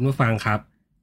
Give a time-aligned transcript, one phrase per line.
[0.00, 0.60] คุณผู้ฟังครับ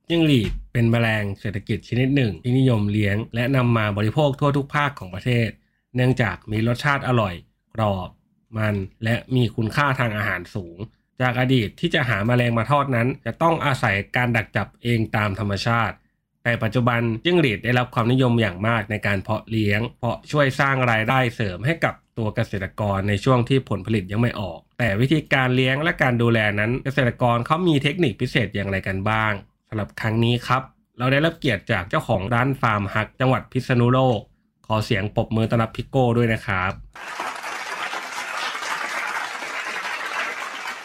[0.09, 5.49] จิ้งหรีดเป็นแมลงเศรษฐกิจชนิดหนึ่ง ที่นิยมเลี้ยง และนำมาบริโภคทั่วทุกภาคของประเทศ
[5.95, 7.33] เนื่องจากมีรสชาติอร่อย
[7.75, 8.09] กรอบ
[8.57, 10.77] มัน และมีคุณค่าทางอาหารสูง
[11.21, 15.95] จากอดีตที่จะหาแมลงมาทอดนั้น จะต้องอาศัยการดักจับเองตามธรรมชาติ
[16.43, 29.31] แต่ปัจจุบันจิ้งหรีดได้รับความนิยมอย่างมากในการเพาะเลี้ยง เพราะช่วยสร้างรายได้เสริมให้กับตัวเกษตรกรในช่วงที่ผลผลิตยังไม่ออก แต่วิธีการเลี้ยงและการดูแลนั้นเกษตรกรเขามีเทคนิคพิเศษอย่างไรกันบ้าง
[29.69, 30.61] สำหรับครั้งนี้ครับ
[30.97, 34.19] เราได้รับเกียรติจากเจ้าของร้านฟาร์มฮัก จังหวัดพิษณุโลก
[34.67, 36.71] ขอเสียงปรบมือต้อนรับพี่โก้ด้วยนะครับ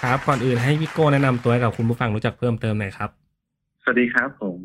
[0.02, 3.10] ครับก่อนอื่นให้พี่โก้แนะนำตัวให้กับคุณผู้ฟังรู้จักเพิ่มเติมหน่อยครับ
[3.82, 4.58] สวัสดีครับ ผม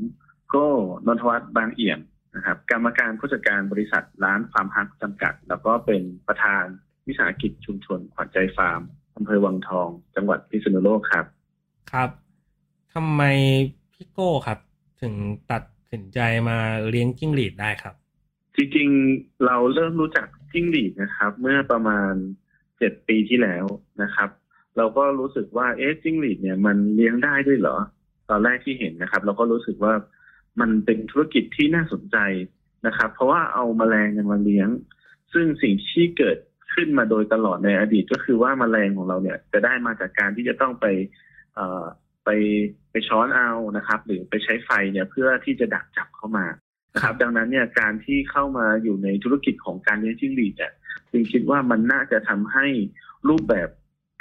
[0.50, 0.68] โก้
[1.06, 2.00] นนทวัฒน์บางเอี่ยม
[2.36, 6.66] นะครับกรรมการผู้จัดการบริษัทร้านฟาร์มฮักจำกัด แล้วก็เป็นประธาน
[7.08, 8.82] วิสาหกิจชุมชนขวัญใจฟาร์ม
[9.16, 11.26] อำเภอวังทอง จังหวัดพิษณุโลกครับ
[11.92, 12.10] ครับ
[12.94, 13.22] ทำไม
[13.94, 14.60] พี่โก้ครับ
[15.02, 15.14] ถึง
[15.52, 16.58] ตัดสินใจมา
[16.90, 17.96] เลี้ยงจิ้งหรีดได้ครับ
[18.56, 22.14] จริงๆเราเริ่มรู้จักจิ้งหรีดนะครับ เมื่อประมาณ
[22.78, 23.66] เจ็ดปีที่แล้ว
[24.04, 24.30] นะครับ
[24.78, 27.78] เราก็รู้สึกว่าเอ๊ะจิ้งหรีดเนี่ยมันเลี้ยงได้ด้วยเหรอ
[28.30, 29.94] ตอนแรกที่เห็นนะครับ เราก็รู้สึกว่า
[30.60, 32.18] มันเป็นธุรกิจที่น่าสนใจ
[32.88, 34.70] นะครับ เพราะว่าเอาแมลงมาเลี้ยง
[35.34, 36.38] ซึ่งสิ่งที่เกิด
[36.76, 40.86] ขึ้นมาโดยตลอดในอดีตก็คือว่าแมลงของเราเนี่ยจะได้มาจากการที่จะต้องไป
[41.56, 41.84] เอ่อ
[42.26, 42.30] ไป
[42.92, 46.46] ไปช้อนเอานะครับ หรือไปใช้ไฟเนี่ยเพื่อที่จะดักจับเข้ามา
[46.96, 50.74] นะครับ ดังนั้นเนี่ยการที่เข้ามาอยู่ในธุรกิจของการเลี้ยงจิ้งหรีดเนี่ย
[51.12, 52.68] จึงคิดว่ามันน่าจะทำให้
[53.30, 53.70] รูปแบบ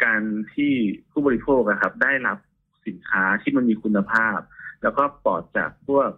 [0.05, 0.23] การ
[0.55, 0.73] ที่
[1.11, 2.39] ผู้บริโภคนะครับ ได้รับ
[2.87, 4.39] สินค้าที่มันมีคุณภาพ
[4.83, 6.11] แล้วก็ปลอดจากพวก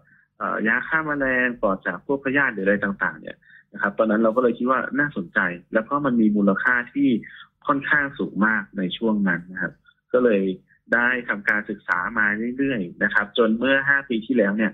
[0.69, 3.37] ยาฆ่าแมลงปลอดจากพวกพยาธิหรืออะไรต่าง ๆ เนี่ย
[3.77, 5.39] นะครับ ตอนนั้นเราก็เลยคิดว่าน่าสนใจ
[5.75, 7.09] แล้วก็มันมีมูลค่าที่
[7.67, 9.73] ค่อนข้างสูงมากในช่วงนั้นนะครับ
[10.13, 10.43] ก็เลย
[10.95, 12.27] ได้ทำการศึกษามา
[12.57, 14.73] เรื่อยๆนะครับ จนเมื่อ 5 ปีที่แล้วเนี่ย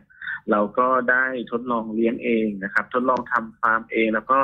[0.50, 4.40] เราก็ได้ทดลองเลี้ยงเองนะครับ ทดลองทำฟาร์มเอง แล้วก็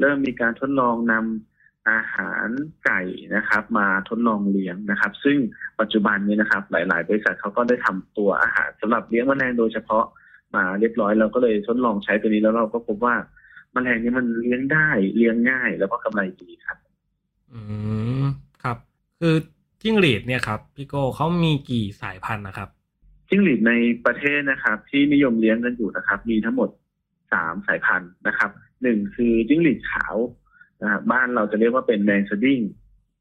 [0.00, 2.48] เริ่มมีการทดลองนำอาหาร
[2.84, 3.02] ไก่
[3.36, 5.38] นะครับ มาทดลองเลี้ยงนะครับ ซึ่ง
[5.80, 10.04] ปัจจุบันนี้นะครับ หลาย ๆ บริษัทเขาก็ได้ทำตัวอาหารสำหรับเลี้ยงแมลงโดยเฉพาะ
[10.54, 13.14] มาเรียบร้อยเราก็เลยทดลองใช้ตัวนี้แล้วเราก็พบว่า
[13.74, 16.78] แมลงนี้มันเลี้ยงได้เลี้ยงง่ายแล้วก็กำไรดีครับ
[17.52, 17.60] อื
[18.22, 18.24] ม
[18.62, 18.76] ครับ
[19.20, 19.34] คือ
[19.82, 22.68] จิ้งหรีดเนี่ยครับพี่โก้เขามีกี่สายพันธุ์นะครับ
[23.28, 23.72] จิ้งหรีดใน
[24.06, 26.68] ประเทศนะครับ ที่นิยมเลี้ยงกันอยู่นะครับ มีทั้งหมด
[27.32, 28.50] สามสายพันธุ์นะครับ
[28.82, 30.16] หนึ่งคือจิ้งหรีดขาว
[30.82, 32.60] นะครับบ้านเราจะเรียกว่าเป็นแมงสดิ้ง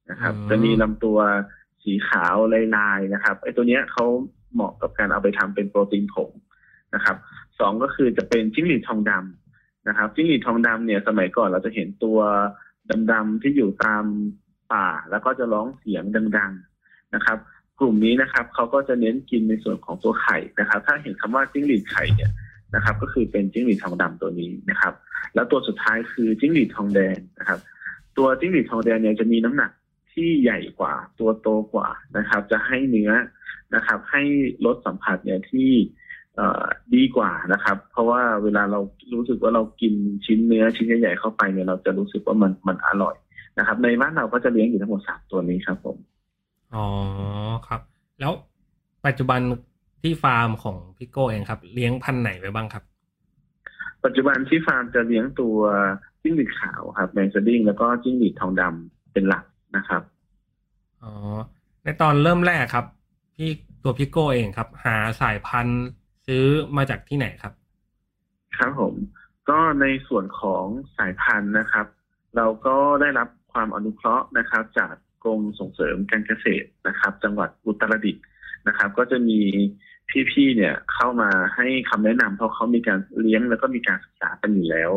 [0.09, 1.17] นะครับ จะมีลำตัว
[1.83, 2.35] สีขาว
[2.77, 4.05] ลายๆนะครับไอ้ตัวเนี้ยเขา
[4.53, 6.31] เหมาะกับการเอาไปทำเป็นโปรตีนผง
[6.95, 7.17] นะครับ
[7.59, 9.42] สองก็คือจะเป็นจิ้งหรีดทองดำ
[9.87, 12.19] นะครับจิ้งหรีดทองดำเนี่ยสมัยก่อนเราจะเห็นตัว
[13.11, 14.03] ดำๆที่อยู่ตาม
[14.73, 16.03] ป่า แล้วก็จะร้องเสียง
[16.37, 16.51] ดัง
[16.83, 17.37] ๆนะครับ
[17.79, 22.31] กลุ่มนี้นะครับเขาก็จะเน้นกินในส่วนของตัวไข่นะครับ ถ้าเห็นคำว่าจิ้งหรีดไข่เนี่ย
[22.75, 24.93] นะครับ ก็คือเป็นจิ้งหรีดทองดำตัวนี้นะครับ
[25.33, 27.59] แล้วตัวสุดท้ายคือจิ้งหรีดทองแดงนะครับ
[28.17, 29.71] ตัวจิ้งหรีดทองแดงเนี่ยจะมีน้ำหนัก
[30.13, 33.11] ที่ใหญ่กว่าตัวโตกว่านะครับ จะให้เนื้อ
[33.75, 34.23] นะครับ ให้
[34.65, 35.71] รสสัมผัสเนี่ยที่
[36.95, 38.79] ดีกว่านะครับ เพราะว่าเวลาเรา
[39.13, 39.93] รู้สึกว่าเรากิน
[40.25, 43.15] ชิ้นเนื้อชิ้นใหญ่ๆเข้าไปเนี่ยเราจะรู้สึกว่ามันมันอร่อย
[43.59, 45.97] นะครับ ในบ้านเราก็จะเลี้ยงอยู่ทั้งหมดสามตัวนี้ครับผม
[46.75, 46.85] อ๋อ
[47.67, 47.81] ครับ
[48.19, 48.33] แล้ว
[49.05, 49.39] ปัจจุบัน
[50.01, 52.83] ที่ฟาร์มของพี่โก้เองครับ เลี้ยงพันธุ์ไหนไว้บ้างครับ
[54.03, 55.57] ปัจจุบันที่ฟาร์มจะเลี้ยงตัว
[56.21, 59.45] จิ้งหรีดขาวครับแมงสะดิ้งแล้วก็จิ้งหรีดทองดำเป็นหลัก
[59.77, 60.01] นะครับ
[61.03, 61.13] อ๋อ
[61.83, 62.85] ในตอนเริ่มแรกครับ
[63.35, 63.49] พี่
[63.83, 65.83] ตัวพี่โก้เองครับ หาสายพันธุ์
[66.25, 66.45] ซื้อ
[66.77, 67.53] มาจากที่ไหนครับ
[68.57, 68.93] ครับผม
[69.49, 70.65] ก็ในส่วนของ
[70.97, 71.87] สายพันธุ์นะครับ
[72.37, 74.93] เราก็ได้รับความอนุเคราะห์นะครับ จาก
[75.23, 78.23] กรมส่งเสริมการเกษตรนะครับ จังหวัดอุตรดิตถ์
[78.67, 79.39] นะครับ ก็จะมี
[80.31, 84.91] พี่ๆเนี่ยเข้ามาให้คำแนะนำเพราะเขามีการเลี้ยงแล้วก็มีการศึกษากันอยู่แล้ว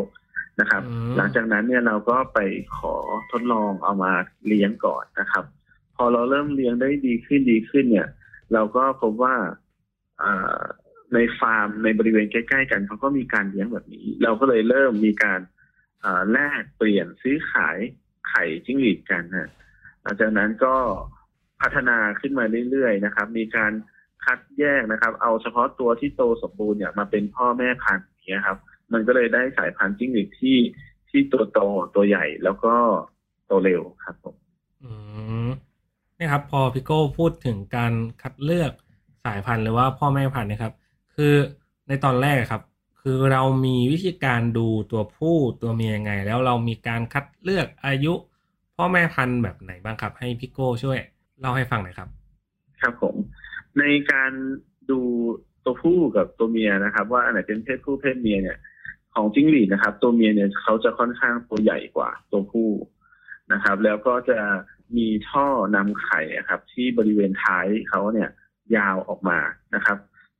[0.59, 0.81] นะครับ
[1.17, 2.39] หลังจากนั้นเนี่ยเราก็ไป
[2.77, 2.93] ขอ
[3.31, 4.11] ทดลองเอามา
[4.47, 5.45] เลี้ยงก่อนนะครับ
[5.95, 8.07] พอเราเริ่มเลี้ยงได้ดีขึ้นดีขึ้นเนี่ย
[8.53, 9.35] เราก็พบว่า
[11.13, 15.39] ในฟาร์มในบริเวณใกล้ๆกันเขาก็มีการเลี้ยงแบบนี้ เราก็เลยเริ่มมีการ
[16.31, 17.77] แลกเปลี่ยนซื้อขาย
[18.29, 19.49] ไข่จิ้งหรีดกันนะ
[20.01, 20.75] หลังจากนั้นก็
[21.61, 23.71] พัฒนาขึ้นมาเรื่อยๆนะครับ มีการ
[24.25, 28.57] คัดแยกนะครับ เอาเฉพาะตัวที่โตสมบูรณ์เนี่ยมาเป็นพ่อแม่พันธุ์นี้ครับ
[28.93, 30.57] มันก็เลยได้สายพันธุ์จิ้งหรีดที่
[31.09, 31.59] ที่ตัวโต
[31.95, 32.73] ตัวใหญ่แล้วก็
[33.45, 34.35] โตเร็วครับผม
[34.83, 34.91] อื
[35.47, 35.49] ม
[36.17, 38.71] นี่ครับ พอพี่โก้พูดถึงการคัดเลือก
[39.25, 40.73] สายพันธุ์หรือว่าพ่อแม่พันธุ์นะครับ
[41.17, 41.35] คือ
[41.87, 42.63] ในตอนแรกครับ
[43.01, 48.13] คือเรามีวิธีการดูตัวผู้ตัวเมียยังไง แล้วเรามีการคัดเลือกอายุ
[48.75, 50.97] พ่อแม่พันธุ์แบบไหนบ้างครับ ให้พี่โก้ช่วย
[51.39, 52.09] เล่าให้ฟังหน่อยครับ
[52.81, 53.15] ครับผม
[53.79, 54.31] ในการ
[54.91, 54.99] ดู
[55.63, 58.57] ตัวผู้กับตัวเมียนะครับ ว่าอันไหนเป็นเพศผู้เพศเมียเนี่ย
[59.13, 62.69] ของจิ้งหรีดนะครับ ตัวเมียเนี่ยเขาจะค่อนข้างตัวใหญ่กว่าตัวผู้
[63.53, 64.39] นะครับ แล้วก็จะ
[64.97, 68.29] มีท่อนำไข่ครับ ที่บริเวณท้ายเขาเนี่ย
[68.75, 69.39] ยาวออกมา
[69.75, 69.97] นะครับ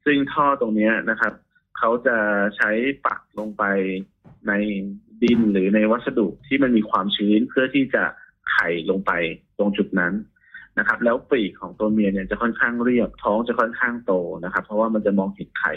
[0.07, 1.33] ซึ่งท่อตรงนี้นะครับ
[1.77, 2.18] เขาจะ
[2.57, 2.71] ใช้
[3.06, 3.63] ปักลงไป
[4.48, 4.54] ใน
[5.24, 8.04] ดินหรือในวัสดุที่มันมีความชื้นเพื่อที่จะ
[8.51, 9.12] ไข่ลงไป
[9.57, 10.13] ตรงจุดนั้น
[10.80, 14.13] นะครับ แล้วปีกของตัวเมียเนี่ยจะค่อนข้างเรียบท้องจะค่อนข้างโต
[14.44, 15.74] นะครับ เพราะว่ามันจะมองเห็นไข่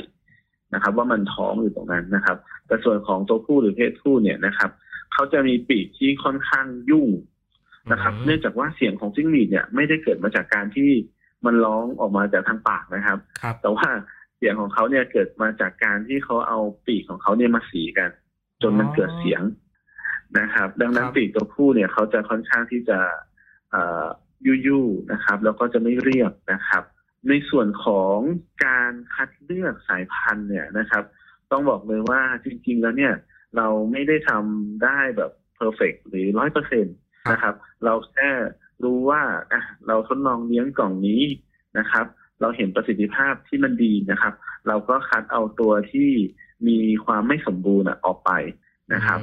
[0.75, 2.37] นะครับ ว่ามันท้องอยู่ตรงนั้นนะครับ
[2.67, 4.71] แต่ส่วนของตัวผู้หรือเพศผู้เนี่ยนะครับ
[5.13, 7.09] เขาจะมีปีกที่ค่อนข้างยุ่ง
[7.93, 10.91] นะครับ เนื่องจากว่าเสียงของจิ้งหรีดเนี่ยไม่ได้เกิดมาจากการที่
[11.47, 13.89] มันร้องออกมาจากทางปากนะครับครับแต่ว่า
[14.41, 18.11] เสียงของเขาเนี่ยเกิดมาจากการที่เขาเอาปีกของเขาเนี่ยมาสีกัน
[18.63, 19.43] จนมันเกิดเสียง
[20.41, 22.99] นะครับ ดังนั้นปีกตัวผู้เนี่ยเขาจะค่อนข้างที่จะ
[24.47, 26.85] ยุ่ยๆนะครับ แล้วก็จะไม่เรียบนะครับ
[27.29, 28.17] ในส่วนของ
[28.67, 31.05] การคัดเลือกสายพันธุ์เนี่ยนะครับ
[31.51, 33.15] ต้องบอกเลยว่าจริง ๆ แล้วเนี่ย
[33.57, 36.91] เราไม่ได้ทำได้แบบเพอร์เฟกหรือร้อยเปอร์เซ็นต
[37.33, 37.55] นะครับ
[37.85, 38.31] เราแค่
[38.85, 39.23] รู้ว่า
[39.53, 41.23] อะเราทดลองเลี้ยงกล่องนี้
[41.79, 42.07] นะครับ
[42.41, 44.35] เราเห็นประสิทธิภาพที่มันดีนะครับ
[44.69, 46.11] เราก็คัดเอาตัวที่
[46.69, 48.31] มีความไม่สมบูรณ์ออกไป
[48.95, 49.19] นะครับ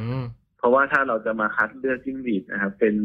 [0.57, 2.95] เพราะว่าถ้าเราจะมาคัดเลือกจิ้งหรีดนะครับ เป็น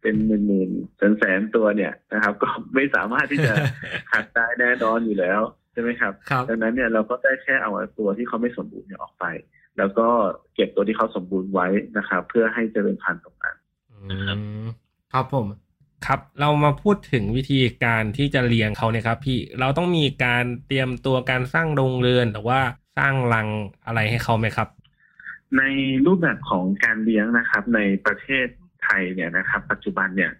[0.00, 3.52] เป็นหมื่นหมื่นแสนแสนตัวเนี่ยนะครับ ก็ไม่สามารถที่จะ
[4.10, 5.40] คัดได้แน่นอนอยู่แล้ว
[5.72, 6.12] ใช่ไหมครับ
[6.48, 9.24] ดังนั้นเนี่ยเราก็ได้แค่เอาตัวที่เขาไม่สมบูรณ์เนี่ยออกไป
[9.78, 10.08] แล้วก็
[10.54, 11.66] เก็บตัวที่เขาสมบูรณ์ไว้
[11.98, 13.56] นะครับ เพื่อให้เจริญพันธุ์ตรงนั้น
[15.12, 15.46] ครับผม
[16.06, 22.60] ครับเรามาพูดถึงวิธีการที่จะเลี้ยงเขาเนี่ยครับ พี่เราต้องมีการเตรียมตัวการสร้างโรงเรือนหรือว่า
[22.98, 23.48] สร้างรัง
[23.86, 24.68] อะไรให้เขาไหมครับ
[25.58, 25.62] ใน
[26.06, 28.46] รูปแบบของการเลี้ยงนะครับ ในประเทศ
[28.82, 30.32] ไทยเนี่ยนะครับ ปัจจุบันเนี่ย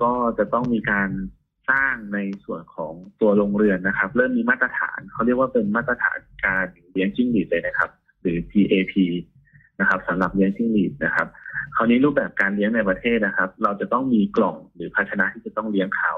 [0.00, 1.10] ก็จะต้องมีการ
[1.70, 8.94] สร้างในส่วนของตัวโรงเรือนนะครับ เริ่มมีมาตรฐานเขาเรียกว่าเป็นมาตรฐานการเลี้ยงจิ้งหรีดเลยนะครับ หรือ GAP
[9.80, 11.28] นะครับสำหรับเลี้ยงจิ้งหรีดนะครับ
[11.76, 16.14] คราวนี้รูปแบบการเลี้ยงในประเทศนะครับ เราจะต้องมีกล่องหรือภาชนะที่จะต้องเลี้ยงเขา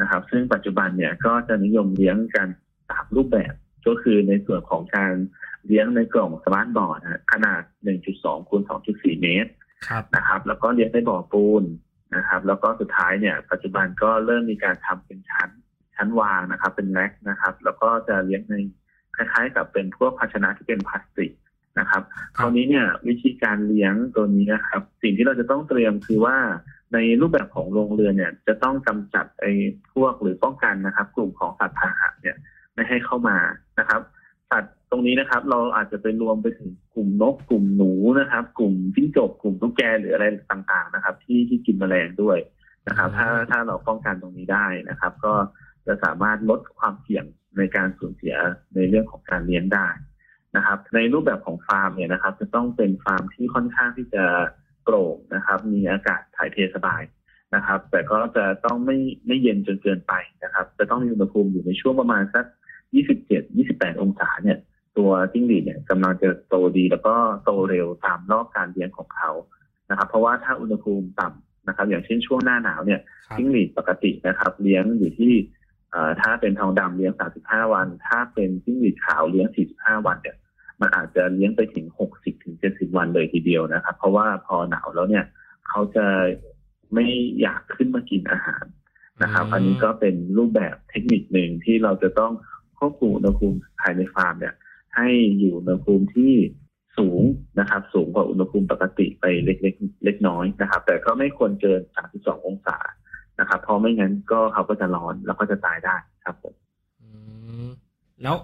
[0.00, 2.48] นะครับ ซึ่งปัจจุบันเนี่ยก็จะนิยมเลี้ยงกัน
[2.88, 3.54] สามรูปแบบ
[3.86, 5.14] ก็คือในส่วนของการ
[5.66, 7.00] เลี้ยงในกล่องสมาร์ทบอร์ด
[7.32, 7.62] ขนาด
[8.04, 8.62] 1.2คูณ
[8.92, 9.50] 2.4 เมตร
[10.16, 11.64] นะครับ แล้วก็เลี้ยงในบ่อปูน
[12.16, 15.48] นะครับ แล้วก็สุดท้ายเนี่ย ปัจจุบันก็เริ่มมีการทำเป็นชั้น
[15.96, 18.54] ชั้นวางนะครับ เป็นแร็กนะครับ แล้วก็จะเลี้ยงใน
[19.16, 21.32] คล้ายๆ กับเป็นพวกภาชนะที่เป็นพลาสติก
[21.80, 22.02] นะครับ
[22.36, 26.36] คราวนี้เนี่ยวิธีการเลี้ยงตัวนี้นะครับ สิ่งที่เราจะต้องเตรียมคือว่า
[26.94, 29.52] ในรูปแบบของโรงเรือนเนี่ย จะต้องกำจัดไอ้
[29.92, 32.36] พวกหรือป้องกันนะครับ กลุ่มของสัตว์พาหะเนี่ย
[32.74, 33.38] ไม่ให้เข้ามา
[33.78, 34.00] นะครับ
[34.50, 42.38] สัตว์ตรงนี้นะครับ เราอาจจะไปรวมไปถึงกลุ่มนกกลุ่มหนูนะครับ กลุ่มจิ้งจกกลุ่มตุ๊กแกหรืออะไรต่างๆนะครับ ที่ที่กินแมลงด้วย
[42.88, 45.34] นะครับ ถ้าถ้าเราป้องกันตรงนี้ได้นะครับ ก็
[45.86, 47.24] จะสามารถลดความเสี่ยง
[47.58, 48.34] ในการสูญเสีย
[48.74, 49.88] ในเรื่องของการเลี้ยงได้
[50.56, 54.24] นะครับในรูปแบบของฟาร์มเนี่ยนะครับ จะต้องเป็นฟาร์มที่ค่อนข้างที่จะ
[54.84, 57.02] โปร่งนะครับ มีอากาศถ่ายเทสบาย
[57.54, 60.12] นะครับ แต่ก็จะต้องไม่ไม่เย็นจนเกินไป
[60.44, 62.44] นะครับ จะต้องมีอุณหภูมิอยู่ในช่วงประมาณสัก
[63.22, 64.58] 27-28 องศาเนี่ย
[64.96, 69.30] ตัวจิ้งหรีดเนี่ยกำลังจะโตดีแล้วก็โตเร็วตามรอบการเลี้ยงของเขา
[69.90, 73.00] นะครับ เพราะว่าถ้าอุณหภูมิต่ำนะครับ อย่างเช่นช่วงหน้าหนาวเนี่ย
[73.36, 75.34] จิ้งหรีดปกตินะครับ เลี้ยงอยู่ที่
[76.20, 79.46] ถ้าเป็นทองดำเลี้ยง 35 วัน ถ้าเป็นจิ้งหรีดขาวเลี้ยง
[79.78, 80.36] 45 วันเนี่ย
[80.80, 85.24] มันอาจจะเลี้ยงไปถึงหกสิบถึงเจ็ดสิบวันเลยทีเดียวนะครับ เพราะว่าพอหนาวแล้วเนี่ย
[85.68, 86.06] เขาจะ
[86.94, 87.06] ไม่
[87.40, 88.64] อยากขึ้นมากินอาหาร
[89.22, 92.32] นะครับ อันนี้ก็เป็นรูปแบบเทคนิคหนึ่งที่เราจะต้อง
[92.78, 94.54] ควบคุมอุณหภูมิภายในฟาร์มเนี่ย
[94.96, 96.32] ให้อยู่อุณหภูมิที่
[96.98, 97.22] สูง
[97.60, 101.80] นะครับ สูงกว่าอุณหภูมิปกติไปเล็กๆเล็กน้อยนะครับ แต่ก็ไม่ควรเกิน
[102.14, 102.78] 32 องศา
[103.40, 106.54] นะครับ เพราะไม่งั้นก็เขาก็จะร้อนแล้วก็จะตายได้ครับผม
[108.22, 108.36] แล้ว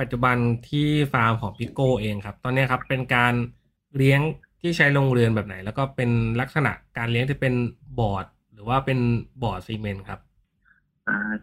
[0.00, 0.36] ปัจจุบัน
[0.68, 3.34] ที่ฟาร์มของพิโก้เองครับ ตอนนี้ครับเป็นการ
[3.96, 4.20] เลี้ยง
[4.60, 7.54] ที่ใช้โรงเรือนแบบไหน แล้วก็เป็นลักษณะการเลี้ยงที่เป็น
[7.98, 8.98] บอร์ด หรือว่าเป็น
[9.42, 10.20] บอร์ดซีเมนต์ครับ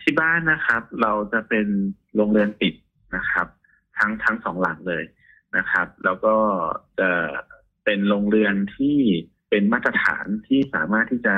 [0.02, 1.68] ที่บ้านนะครับ เราจะเป็น
[2.16, 2.74] โรงเรือนปิด
[3.16, 3.48] นะครับ
[3.98, 5.04] ทั้งทั้งสองหลังเลย
[5.58, 6.36] นะครับ แล้วก็
[7.00, 7.12] จะ
[7.86, 8.98] เป็นโรงเรือนที่
[9.50, 11.36] เป็นมาตรฐานที่สามารถที่จะ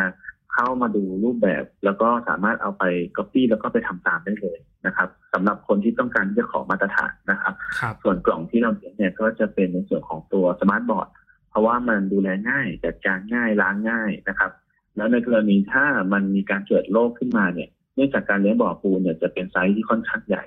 [0.54, 2.84] เข้ามาดูรูปแบบ แล้วก็สามารถเอาไป
[3.18, 4.58] ก๊อปปี้แล้วก็ไปทำตามได้เลย
[4.88, 11.08] นะครับสำหรับคนที่ต้องการที่จะขอมาตรฐานนะครับครับ ส่วนกล่องที่เราเลี้ยงเนี่ยก็จะเป็นในส่วนของตัว smart board
[11.50, 14.52] เพราะว่ามันดูแลง่ายจัดการง่ายล้างง่ายนะครับ
[14.96, 20.44] แล้วในกรณีถ้ามันมีการเกิดโรคขึ้นมาเนี่ยเนื่องจากการเลี้ยงบ่อปูนเนี่ยจะเป็นไซส์ที่ค่อนข้างใหญ่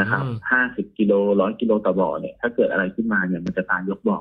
[0.00, 4.18] นะครับอืมห้าสิบกิโลร้อยกิโลต่อบ่อเนี่ยถ้าเกิดอะไรขึ้นมาเนี่ยมันจะตายยกบ่อ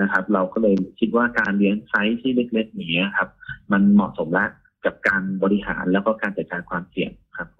[0.00, 3.28] นะครับ เราก็เลยคิดว่าการเลี้ยงไซส์ที่เล็กๆอย่างเงี้ยครับ
[3.72, 4.50] มันเหมาะสมแล้ว
[4.84, 7.58] กับการบริหารแล้วก็การจัดการความเสี่ยงครับผ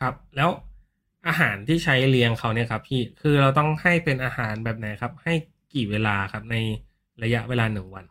[0.00, 0.50] ครับ แล้ว
[1.28, 5.34] อาหารที่ใช้เลี้ยงเขาเนี่ยครับ พี่คือเราต้องให้เป็นอาหารแบบไหนครับ ให้
[5.74, 6.56] กี่เวลาครับใน
[7.22, 8.04] ระยะเวลาหนึ่งวัน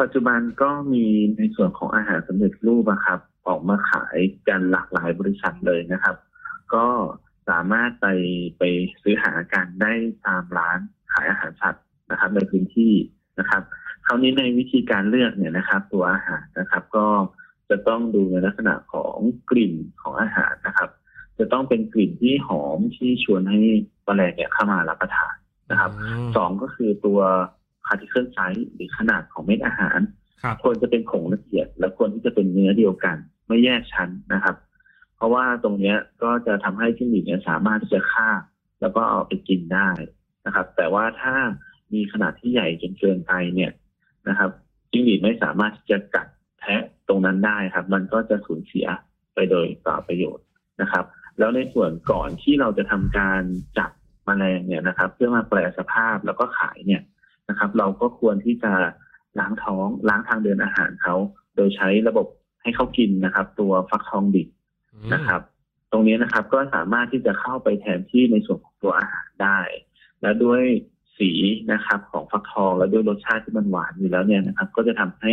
[0.00, 1.04] ปัจจุบันก็มี
[1.36, 6.16] ในส่วนของอาหารสำเร็จรูปอะครับ ออกมาขายกันหลากหลายบริษัทเลยนะครับ
[6.74, 6.86] ก็
[7.48, 8.06] สามารถไป
[8.58, 8.62] ไป
[9.02, 9.92] ซื้อหากันได้
[10.26, 10.78] ตามร้าน
[11.12, 12.94] ขายอาหารสัตว์นะครับ ในพื้นที่
[13.38, 13.62] นะครับ
[14.06, 17.06] คราวนี้ในวิธีการเลือกเนี่ยนะครับ ตัวอาหารนะครับ ก็
[17.70, 19.16] จะต้องดูในลักษณะของ
[19.50, 20.90] กลิ่นของอาหารนะครับ
[21.42, 23.60] จะต้องเป็นกลิ่นที่หอมที่ชวนให้
[24.04, 25.34] แมลงเนี่ยเข้ามารับประทาน
[25.70, 27.20] นะครับอืมสองก็คือตัว
[27.86, 29.98] particle size หรือขนาดของเม็ดอาหาร
[30.42, 34.56] ครับควรจะเป็นผงละเอียด และควรที่จะเป็นเนื้อเดียวกัน ไม่แยกชั้นนะครับ
[35.16, 38.30] เพราะว่าตรงเนี้ยก็จะทำให้จิ้งหรีดเนี่ยสามารถที่จะฆ่า
[38.80, 39.90] แล้วก็เอาไปกินได้
[40.46, 41.34] นะครับ แต่ว่าถ้า
[41.92, 43.72] มีขนาดที่ใหญ่จนเกินไปเนี่ย
[44.28, 44.50] นะครับ
[44.90, 46.26] จิ้งหรีดไม่สามารถที่จะกัด
[46.60, 48.86] แทะตรงนั้นได้ครับ มันก็จะสูญเสีย
[49.34, 50.46] ไปโดยเปล่าประโยชน์
[50.80, 51.04] นะครับ
[51.38, 53.42] แล้วในส่วนก่อนที่เราจะทำการ
[53.78, 53.90] จับ
[54.26, 57.02] แมลงเนี่ยนะครับ เพื่อมาแปลสภาพแล้วก็ขายเนี่ย
[57.48, 58.72] นะครับ เราก็ควรที่จะ
[59.38, 61.14] ล้างท้องล้างทางเดินอาหารเขา
[61.56, 62.26] โดยใช้ระบบ
[62.62, 64.48] ให้เขากินนะครับ ตัวฟักทองดิบ
[65.14, 65.40] นะครับ
[65.92, 69.58] ตรงนี้นะครับก็สามารถที่จะเข้าไปแทนที่ในส่วนของตัวอาหารได้
[70.22, 70.62] และด้วย
[71.18, 71.30] สี
[71.72, 75.32] นะครับ ของฟักทองและด้วยรสชาติที่มันหวานอยู่แล้วเนี่ยนะครับ ก็จะทำให้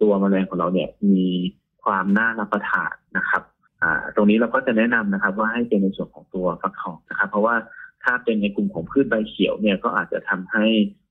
[0.00, 1.28] ตัวแมลงของเราเนี่ยมี
[1.84, 3.42] ความน่ารับประทานนะครับ
[4.16, 7.54] ตรงนี้เราก็จะแนะนำนะครับ ว่าให้เป็นในส่วนของตัวฟักทองนะครับ เพราะว่า
[8.04, 10.66] ถ้าเป็นในกลุ่มของพืชใบเขียวเนี่ยก็อาจจะทำให้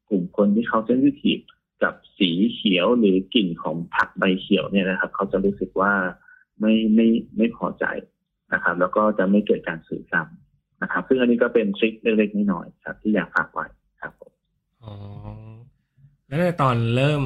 [0.10, 1.40] กลุ่มคนที่เขาเซนซิทีฟ
[1.84, 5.94] กับสีเขียวหรือกลิ่นของผักใบเขียวเนี่ยนะครับ เขาจะรู้สึกว่า
[6.60, 7.86] ไม่ไม่ไม่พอใจ
[8.54, 13.66] นะครับ แล้วก็จะไม่เกิดการสื่อซ้ำนะครับ ซึ่งอันนี้ก็เป็นทริคเล็กๆน้อยๆครับ ที่อยากฝากไว้
[14.02, 14.32] ครับผม
[14.84, 14.94] อ๋อ
[16.28, 17.22] แล้วในตอนเริ่ม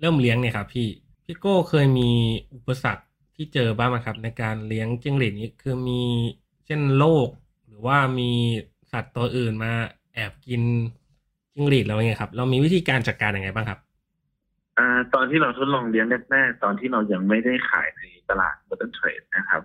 [0.00, 0.88] เริ่มเลี้ยงเนี่ยครับ พี่
[1.24, 2.10] พี่โก้เคยมี
[2.54, 3.04] อุปสรรค
[3.42, 6.02] ที่เจอบ้างไหมครับ ในการเลี้ยงจิ้งหรีดนี้คือมี
[6.66, 7.28] เช่นโรค
[7.68, 8.30] หรือว่ามี
[8.92, 9.72] สัตว์ตัวอื่นมา
[10.14, 10.62] แอบกิน
[11.54, 13.78] จิ้งหรีดเราไงครับ เรามีวิธีการจัดการยังไงบ้างครับ
[14.78, 19.62] อ่าตอนที่เราทดลองเลี้ยงแรกๆตอนที่เรายังไม่ได้ขายในตลาด Modern Trade นะครับ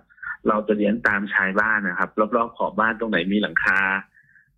[0.48, 3.80] เราจะเลี้ยงตามชายบ้านนะครับรอบๆขอบบ้านตรงไหนมีหลังคา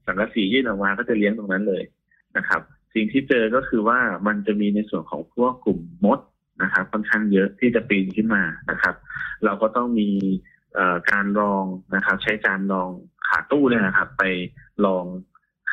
[0.05, 1.83] สังกะสียื่นออกมาก็จะเลี้ยงตรงนั้นเลย
[2.38, 2.61] นะครับ
[2.93, 6.19] สิ่งที่เจอก็คือว่ามันจะมีในส่วนของพวกกลุ่มมด
[6.63, 8.95] นะครับ ค่อนข้างเยอะที่จะปีนขึ้นมานะครับ
[9.43, 10.09] เราก็ต้องมี
[10.75, 12.89] เอ่อการลองนะครับ ใช้จานรอง
[13.27, 14.23] ขาตู้เนี่ยนะครับ ไป
[14.85, 15.05] ลอง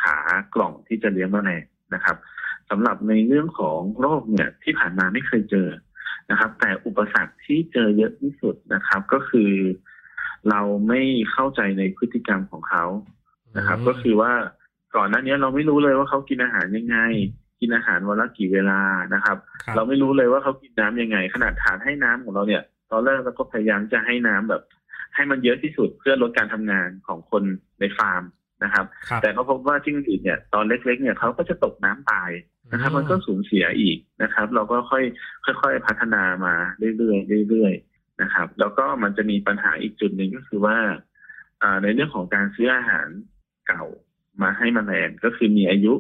[0.01, 0.17] ขา
[0.55, 1.63] กล่องที่จะเลี้ยงแมลง
[1.95, 2.17] นะครับ
[2.71, 5.69] สำหรับในเรื่องของโรคเนี่ยที่ผ่านมาไม่เคยเจอ
[6.31, 9.53] นะครับ แต่อุปสรรคที่เจอเยอะที่สุดนะครับ ก็คือ
[10.51, 11.01] เราไม่
[11.33, 12.85] เข้าใจในพฤติกรรมของเขา
[13.57, 14.33] นะครับอืมก็คือว่า
[14.97, 16.99] ก่อนหน้านี้เราไม่รู้เลยว่าเขากินอาหารยังไง
[17.61, 18.81] กินอาหารวันละกี่เวลา
[19.15, 24.63] นะครับครับ เราไม่รู้เลยว่าเขากินน้ำยังไง ขนาดฐานให้น้ำของเราเนี่ย ตอนแรกเราก็พยายามจะให้น้ำแบบ
[25.15, 27.43] ให้มันเยอะที่สุดเพื่อลดการทำงานของคน
[27.81, 28.23] ในฟาร์ม
[28.65, 32.31] นะครับครับ แต่ก็พบว่าจิ้งหรีดเนี่ยตอนเล็ก ๆ เนี่ยเขาก็จะตกน้ำตาย
[32.73, 35.05] นะครับ มันก็สูญเสียอีกนะครับ เราก็ค่อย
[35.63, 36.55] ค่อย ๆ พัฒนามา
[36.97, 40.77] เรื่อยๆเรื่อยๆนะครับ แล้วก็มันจะมีปัญหาอีกจุดหนึ่งก็คือว่า
[41.63, 43.09] อ่าในเรื่องของการซื้ออาหาร
[43.67, 43.85] เก่า
[44.43, 45.95] มาให้แมลงก็คือมีอายุ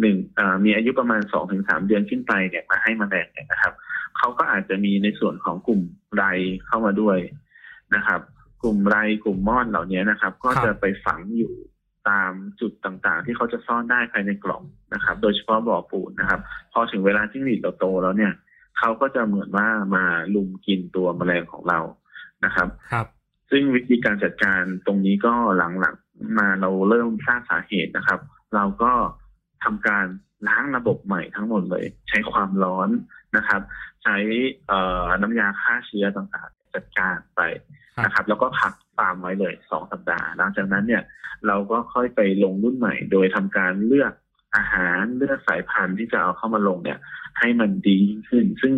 [0.00, 3.72] หนึ่งอ่ามีอายุประมาณสองถึงสามเดือนขึ้นไปเนี่ยมาให้แมลงเนี่ยนะครับ
[4.18, 5.80] เขาก็อาจจะมีในส่วนของกลุ่ม
[6.16, 6.24] ไร
[6.66, 7.18] เข้ามาด้วย
[7.94, 8.20] นะครับ
[8.62, 11.54] กลุ่มไรกลุ่มม่อนเหล่านี้นะครับ ก็ครับจะไปฝังอยู่
[12.08, 14.62] ตามจุดต่างๆ ที่เขาจะซ่อนได้ภายในกล่อง
[14.94, 16.40] นะครับ โดยเฉพาะบ่อปูนนะครับ
[16.72, 18.32] พอถึงเวลาจิ้งหรีดเราโตแล้วเนี่ย
[18.78, 21.80] เขาก็จะเหมือนว่ามาลุมกินตัวแมลงของเรา
[22.44, 23.06] นะครับ ครับ
[23.50, 28.20] ซึ่งวิธีการจัดการตรงนี้ก็หลังๆมาเราเริ่มทราบสาเหตุนะครับ
[28.54, 28.92] เราก็
[29.64, 30.06] ทำการ
[30.48, 32.88] ล้างระบบใหม่ทั้งหมดเลย ใช้ความร้อน
[33.36, 33.60] นะครับ
[34.02, 34.16] ใช้
[34.68, 37.40] เอ่อน้ำยาฆ่าเชื้อต่างๆ จัดการไป
[37.96, 41.02] ครับนะครับ แล้วก็พักฟาร์มไว้เลยสองสัปดาห์ หลังจากนั้นเนี่ย
[41.46, 44.12] เราก็ค่อยไปลงรุ่นใหม่ โดยทำการเลือก
[44.56, 46.98] อาหารเลือกสายพันธุ์ที่จะเอาเข้ามาลงเนี่ย
[47.38, 48.74] ให้มันดียิ่งขึ้น ซึ่ง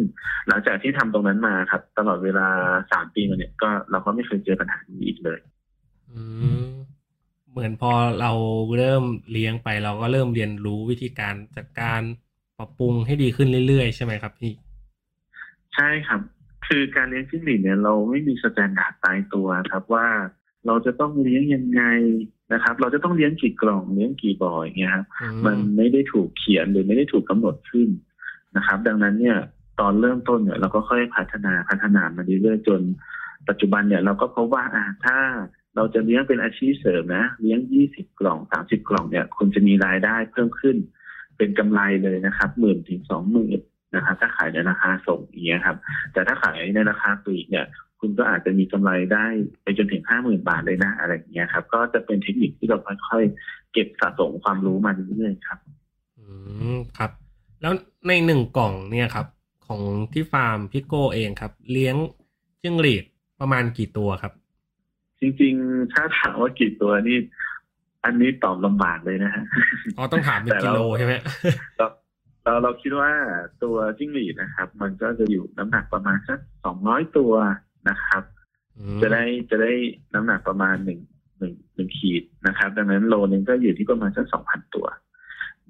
[0.48, 2.48] หลังจากที่ทำตรงนั้นมาครับ ตลอดเวลา
[2.92, 5.38] สามปีมาเนี่ยก็เราก็ไม่เคยเจอปัญหานี้อีกเลย
[6.12, 6.22] อื
[6.70, 6.83] ม
[7.54, 8.32] เหมือนมือนพอเรา
[8.78, 12.00] เริ่มเลี้ยงไป เราก็เริ่มเรียนรู้วิธีการจัดการ
[12.58, 14.52] ปรับปรุงให้ดีขึ้นเรื่อยๆ ใช่ไหมครับพี่
[15.74, 16.20] ใช่ครับ
[16.66, 20.06] คือการเลี้ยงจิ้งหรีดเนี่ยเราไม่มี standard ตายตัวครับว่า
[20.66, 21.82] เราจะต้องเลี้ยงยังไง
[22.52, 25.04] นะครับ เราจะต้องเลี้ยงกี่กล่องเลี้ยงกี่บ่ออย่างเงี้ยครับ
[25.46, 27.88] มันไม่ได้ถูกเขียนหรือไม่ได้ถูกกำหนดขึ้น
[28.56, 29.36] นะครับ ดังนั้นเนี่ย
[29.80, 32.80] ตอนเริ่มต้นเนี่ยเราก็ค่อยพัฒนาพัฒนามาเรื่อยๆจน
[33.48, 35.16] ปัจจุบันเนี่ยเราก็พบว่าอ่าถ้า
[35.76, 40.76] เราจะเลี้ยงเป็นอาชีพเสริมนะ เลี้ยงยี่สิบกล่องสามสิบกล่องเนี่ยคุณจะมีรายได้เพิ่มขึ้น
[41.36, 43.60] เป็นกำไรเลยนะครับหมื่นถึงสองหมื่น
[43.96, 45.76] นะครับถ้าขายในราคาส่งอย่างเงี้ยครับ
[46.12, 47.66] แต่ถ้าขายในราคาปลีกเนี่ย
[48.00, 49.26] คุณก็อาจจะมีกำไรได้
[49.62, 55.58] ไปจนถึงห้าหมื่นบาทเลยนะอะไรอย่างเงี้ยครับ ก็จะเป็นเทคนิคที่เราค่อยๆเก็บสะสมความรู้มาเรื่อยๆครับ
[56.18, 56.26] อื
[56.74, 57.10] มครับ
[57.62, 57.72] แล้ว
[58.08, 59.26] ในหนึ่งกล่องเนี่ยครับ
[59.66, 61.96] ของที่ฟาร์มพี่โก้เองครับ เลี้ยง
[62.62, 63.04] จิ้งหรีด
[63.40, 64.32] ประมาณกี่ตัวครับ
[65.20, 67.18] จริงๆ ถ้าถามว่ากี่ตัวนี่
[68.04, 69.44] อันนี้ตอบลำบากเลยนะฮะ
[69.96, 71.14] อ๋อต้องถามเป็นกิโลใช่ไหม
[71.78, 71.86] เรา
[72.44, 73.10] เราเราคิดว่า
[73.62, 77.32] ตัวจิ้งหรีดนะครับ มันก็จะอยู่น้ำหนักประมาณสักสองร้อยตัว
[77.88, 78.22] นะครับ
[79.02, 79.72] จะได้จะได้
[80.14, 81.00] น้ำหนักประมาณหนึ่ง
[81.38, 84.86] หนึ่งหนึ่งขีดนะครับ ดังนั้นโลนึงก็อยู่ที่ประมาณสักสองพันตัว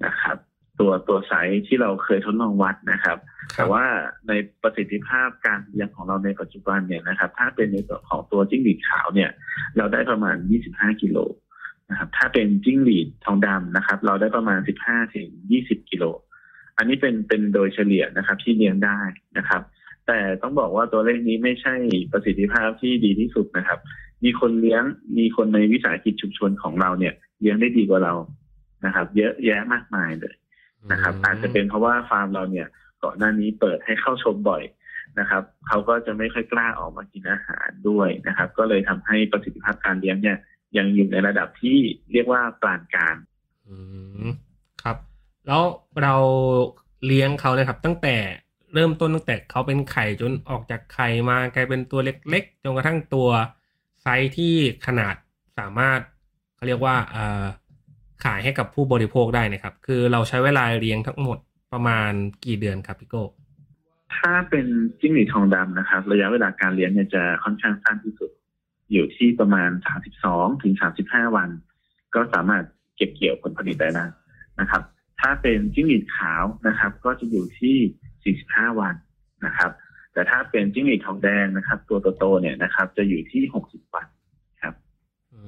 [0.05, 0.37] นะครับ
[0.79, 3.17] ตัวตัวไซส์ที่เราเคยทดลองวัดนะครับ
[3.55, 3.83] แต่ว่า
[4.27, 4.31] ใน
[4.63, 9.29] ประสิทธิภาพการเลี้ยงของเราในปัจจุบันเนี่ยนะครับ ถ้าเป็นในส่วนของตัวจิ้งหรีดขาวเนี่ย
[9.77, 10.35] เราได้ประมาณ
[10.69, 11.17] 25 กิโล
[11.89, 15.27] นะครับ ถ้าเป็นจิ้งหรีดทองดำนะครับ เราได้ประมาณ 15ถึง
[15.59, 16.03] 20 กิโล
[16.77, 18.99] อันนี้เป็นเป็นโดยเฉลี่ยนะครับที่เลี้ยงได้
[19.37, 19.61] นะครับ
[20.07, 21.75] แต่ต้องบอกว่าตัวเลขนี้ไม่ใช่
[22.11, 23.79] ประสิทธิภาพที่ดีที่สุดนะครับ
[24.23, 24.83] มีคนเลี้ยง
[25.17, 28.13] มีคนในวิสาหกิจชุมชนของเราเนี่ยเลี้ยงได้ดีกว่าเรา
[28.85, 30.35] นะครับ เยอะแยะมากมายเลย
[30.91, 32.67] นะครับ อาจจะเป็นเพราะว่าฟาร์มเราเนี่ย
[33.03, 34.63] ก่อนหน้านี้เปิดให้เข้าชมบ่อย
[35.19, 40.37] นะครับเขาก็จะไม่ค่อยกล้าออกมากินอาหารด้วยนะครับ ก็เลยทำให้ประสิทธิภาพการเลี้ยงเนี่ย
[40.77, 41.77] ยังอยู่ในระดับที่
[42.13, 43.15] เรียกว่าปานกลาง
[43.67, 43.75] อื
[44.25, 44.27] ม
[44.83, 44.97] ครับ
[45.47, 45.63] แล้ว
[46.01, 46.15] เรา
[47.05, 48.15] เลี้ยงเขานะครับ ตั้งแต่
[48.73, 53.29] เริ่มต้นตั้งแต่เขาเป็นไข่จนออกจากไข่มากลายเป็นตัวเล็กๆจนกระทั่งตัว
[54.01, 54.55] ไซส์ที่
[54.87, 55.15] ขนาด
[55.57, 55.99] สามารถ
[56.55, 57.43] เขาเรียกว่าเอ่อ
[58.23, 61.37] ขายให้กับผู้บริโภคได้นะครับ คือเราใช้เวลาเลี้ยงทั้งหมด
[61.73, 62.11] ประมาณ
[62.45, 63.23] กี่เดือนครับพี่โก้
[64.17, 64.65] ถ้าเป็น
[64.99, 68.31] จิ้งหรีดทองดำนะครับ ระยะเวลาการเลี้ยงเนี่ยจะค่อนข้างสั้นที่สุด
[68.91, 69.69] อยู่ที่ประมาณ
[70.15, 70.73] 32ถึง
[71.05, 71.49] 35 วัน
[72.15, 72.63] ก็สามารถ
[72.95, 74.09] เก็บเกี่ยวผลผลิตได้แล้ว
[74.59, 74.81] นะครับ
[75.21, 78.95] ถ้าเป็นจิ้งหรีดขาวนะครับ ก็จะอยู่ที่ 45 วัน
[79.45, 79.71] นะครับ
[80.13, 84.07] แต่ถ้าเป็นจิ้งหรีดทองแดงนะครับ ตัวโตๆเนี่ยนะครับ จะอยู่ที่ 60 วัน
[84.61, 84.73] ครับ
[85.33, 85.41] อื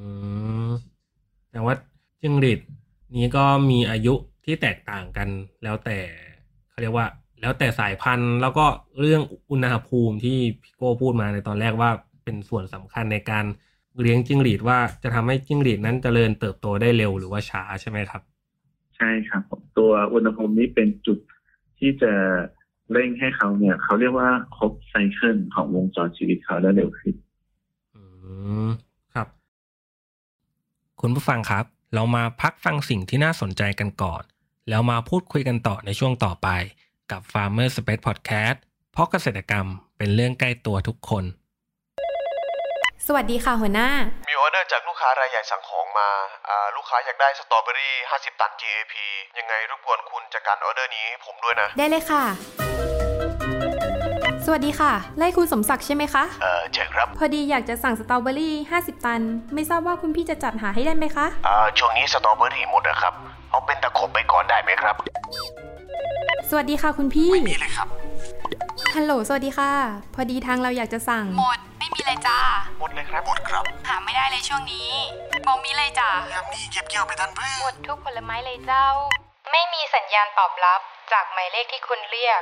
[0.68, 0.70] ม
[1.52, 1.76] แต่ว่า
[2.22, 2.60] จิ้งหรีด
[3.20, 4.14] นี้ก็มีอายุ
[4.46, 5.30] ที่แตกต่างกัน
[5.64, 5.98] แล้วแต่
[6.70, 7.08] เขาเรียกว่า
[7.42, 8.66] แล้วแต่สายพันธุ์ แล้วก็
[9.00, 11.92] เรื่องอุณหภูมิที่พี่โก้พูดมาในตอนแรกว่า
[12.24, 13.46] เป็นส่วนสำคัญในการ
[14.02, 18.22] เลี้ยงจิ้งหรีดว่าจะทำให้จิ้งหรีดนั้นเจริญเติบโตได้เร็วหรือว่าช้าใช่ไหมครับ
[18.98, 21.18] ใช่ครับผมตัวอุณหภูมินี้เป็นจุด
[21.80, 22.14] ที่จะ
[22.92, 27.16] เร่งให้เขาเนี่ย เขาเรียกว่าครบไซเคิลของวงจรชีวิตเขาได้เร็วขึ้น
[27.96, 28.02] อื
[28.68, 28.70] ม
[29.14, 29.28] ครับ
[31.02, 34.24] คุณผู้ฟังครับ เรามาพักฟังสิ่งที่น่าสนใจกันก่อน
[34.70, 36.48] แล้วมาพูดคุยกันต่อในช่วงต่อไป
[37.12, 38.58] กับ Farmer Space Podcast
[38.92, 41.24] เพราะเกษตรกรรมเป็นเรื่องใกล้ตัวทุกคน
[43.06, 43.90] สวัสดีค่ะหัวหน้า
[44.30, 46.10] มีออเดอร์จากลูกค้ารายใหญ่สั่งของมา
[46.50, 48.94] อ่าลูกค้าอยากได้สตรอเบอรี่ 50 ตัน GAP
[49.38, 52.24] ยังไงรบกวนคุณจัดการออเดอร์นี้ให้ผมด้วยนะ ได้เลยค่ะ
[54.50, 59.22] สวัสดีค่ะ ไล่คุณสมศักดิ์ใช่ไหมคะ เออใช่ครับ พอดีอยากจะสั่งสตรอเบอรี่ 50 ตัน
[59.54, 63.14] ไม่ทราบว่าคุณพี่จะจัดหาให้ได้ไหมคะ อ่าช่วงนี้สตรอเบอรี่หมดนะครับ
[63.50, 64.96] เอาเป็นตะขบไปก่อนได้ไหมครับ
[66.50, 67.88] สวัสดีค่ะคุณพี่มีเลยครับ
[68.96, 69.72] ฮัลโหล สวัสดีค่ะ
[70.16, 72.40] พอดีทางเราอยากจะสั่ง หมด ไม่มีเลยจ้า
[72.80, 74.90] หมดเลยครับ หมดครับหาไม่ได้เลยช่วงนี้
[75.48, 78.86] บอกมีเลยจ้า ยามนี้เก็บเกี่ยวไปทันเพื่อหมดทุกผลไม้เลยเจ้า
[79.52, 80.82] ไม่มีสัญญาณตอบรับ
[81.12, 82.42] จากหมายเลขที่คุณเรียก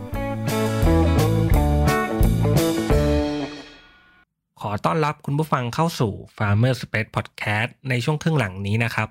[4.65, 9.09] ขอต้อนรับคุณผู้ฟังเข้าสู่ Farmer Space Podcast ในช่วงครึ่งหลังนี้นะครับ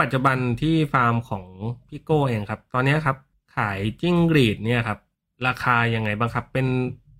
[0.00, 1.44] ปัจจุบันที่ฟาร์มของ
[1.88, 3.16] พี่โก้เองครับ ตอนนี้ครับ
[3.56, 4.98] ขายจิ้งหรีดเนี่ยครับ
[5.46, 6.66] ราคายังไงบ้างครับ เป็น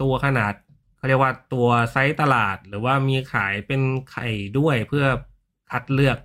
[0.03, 0.53] ตัวขนาด
[0.97, 5.07] เขาเรียกว่าตัวไซส์ตลาด หรือว่ามีขายเป็นไข่ด้วยเพื่อ
[5.71, 6.19] คัดเลือก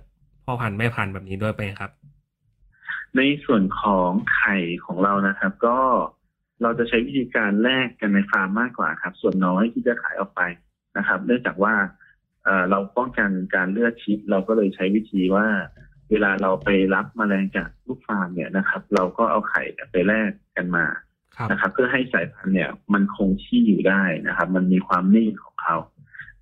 [0.44, 1.90] พ่อพันธุ์แม่พันธุ์แบบนี้ด้วยไปครับ
[3.16, 5.78] ในส่วนของไข่ของเรานะครับ ก็
[6.62, 10.40] เราจะใช้วิธีการแลกกันในฟาร์มมากกว่าครับ ส่วนน้อยที่จะขายออกไป
[10.98, 11.74] นะครับ เนื่องจากว่า
[12.44, 15.46] เอ่อเราป้องกันการเลือดชิป เราก็เลยใช้วิธีว่า
[16.10, 20.84] เวลาเราไปรับแมลงจากลูกฟาร์มเนี่ยนะครับ เราก็เอาไข่ไปแลกกันมา
[21.36, 25.76] ครับนะครับ เพื่อให้สายพันธุ์เนี่ยมันคงที่อยู่ได้นะครับ มันมีความนิ่งของเขา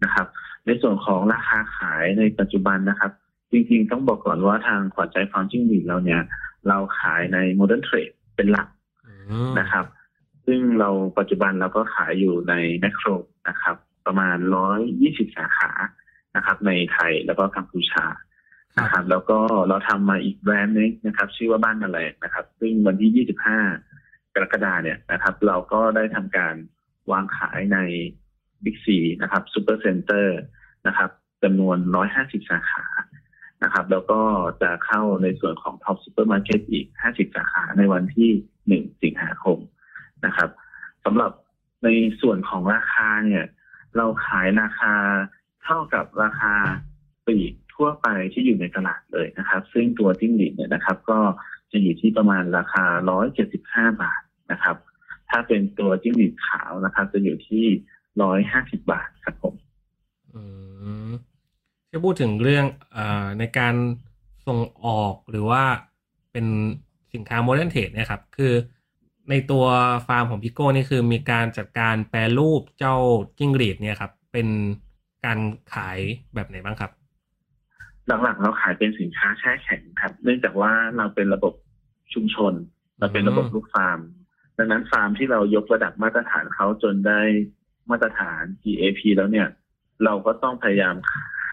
[0.04, 0.26] นะครับ
[0.66, 3.12] ในส่วนของราคาขายในปัจจุบันนะครับ
[3.52, 6.20] จริงๆ ต้องบอกก่อนว่าทางขวัญใจฟาร์มจิ้งหรีดเราเนี่ย
[6.68, 8.68] เราขายใน modern trade เป็นหลัก
[9.06, 9.84] อืมนะครับ
[10.50, 13.08] ซึ่งเราปัจจุบันเราก็ขายอยู่ในแมคโคร
[13.48, 15.70] นะครับ ประมาณร้อยยี่สิบสาขา
[16.36, 18.04] นะครับ ในไทยแล้วก็กัมพูชา
[18.76, 23.60] ครับนะครับ แล้วก็เราทำมาอีกแบรนด์หนึงนะครับ ชื่อว่าบ้านแมลงนะครับ ซึ่งวันที่ยี่สิบห้า
[24.34, 26.54] กรกฎาเนี่ยนะครับ เราก็ได้ทำการ
[27.12, 27.78] วางขายใน
[28.64, 30.38] บิ๊กซีนะครับซูเปอร์เซ็นเตอร์
[30.86, 31.10] นะครับ
[31.42, 32.86] จำนวนร้อยห้าสิบสาขา
[33.62, 34.20] นะครับ แล้วก็
[34.62, 38.30] จะเข้าในส่วนของท็อปซูเปอร์มาร์เก็ตอีกห้าสิบสาขาในวันที่
[38.68, 39.58] หนึ่งสิงหาคม
[40.26, 40.48] นะครับ
[41.04, 41.32] สำหรับ
[41.84, 41.88] ใน
[42.20, 43.44] ส่วนของราคาเนี่ย
[43.96, 44.94] เราขายราคา
[45.64, 46.54] เท่ากับราคา
[47.26, 51.20] ปลีกทั่วไปที่อยู่ในตลาดเลยนะครับ ซึ่งตัวจิ้งหรีดเนี่ยนะครับ ก็
[51.72, 52.84] จะอยู่ที่ประมาณราคา
[53.42, 54.76] 175 บาทนะครับ
[55.30, 57.64] ถ้าเป็นตัวจิ้งหรีดขาวนะครับ จะอยู่ที่
[58.26, 59.54] 150 บาทครับผม
[60.34, 60.42] อื
[61.08, 61.10] ม
[61.88, 63.74] ที่พูดถึงเรื่องเอ่อในการ
[64.46, 65.62] ส่งออกหรือว่า
[66.32, 66.46] เป็น
[67.12, 68.52] สินค้า modern trade เนี่ยครับ คือ
[69.30, 69.64] ในตัว
[70.06, 72.96] ฟาร์มของพิโก้นี่คือมีการจัดการแปรรูปเจ้า
[73.38, 74.48] จิ้งหรีดเนี่ยครับ เป็น
[75.24, 75.38] การ
[75.74, 75.98] ขาย
[76.34, 76.90] แบบไหนบ้างครับ
[78.22, 81.54] หลักๆเราขายเป็นสินค้าแช่แข็งครับ เนื่องจากว่าเราเป็นระบบ
[82.14, 82.52] ชุมชน
[82.98, 84.00] เราเป็นระบบลูกฟาร์ม
[84.58, 87.20] ดังนั้นฟาร์มที่เรายกระดับมาตรฐานเขาจนได้
[87.90, 89.48] มาตรฐาน GAP แล้วเนี่ย
[90.04, 90.94] เราก็ต้องพยายาม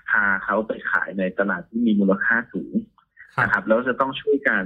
[0.09, 2.73] พาเขาไปขายในตลาดที่มีมูลค่าสูง
[3.43, 4.63] นะครับแล้วจะต้องช่วยกัน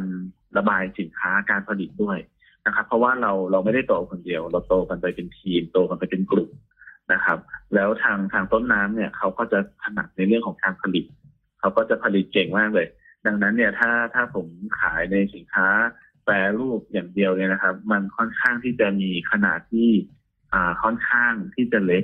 [0.57, 2.17] ระบายสินค้าการผลิตด้วย
[2.65, 6.49] นะครับ เพราะว่าเราเราไม่ได้โตคนเดียว เราโตกันไปเป็นทีม โตกันไปเป็นกลุ่ม
[7.13, 7.39] นะครับ
[7.75, 11.05] แล้วทางทางต้นน้ำเนี่ยเขาก็จะถนัดในเรื่องของการผลิต
[11.59, 12.87] เขาก็จะผลิตเก่งมากเลย
[13.25, 14.47] ดังนั้นเนี่ยถ้าถ้าผม
[14.79, 15.67] ขายในสินค้า
[16.25, 19.89] แปรรูปอย่างเดียวเนี่ยนะครับ มันค่อนข้างที่จะมีขนาดที่
[20.53, 22.03] อ่าค่อนข้างที่จะเล็ก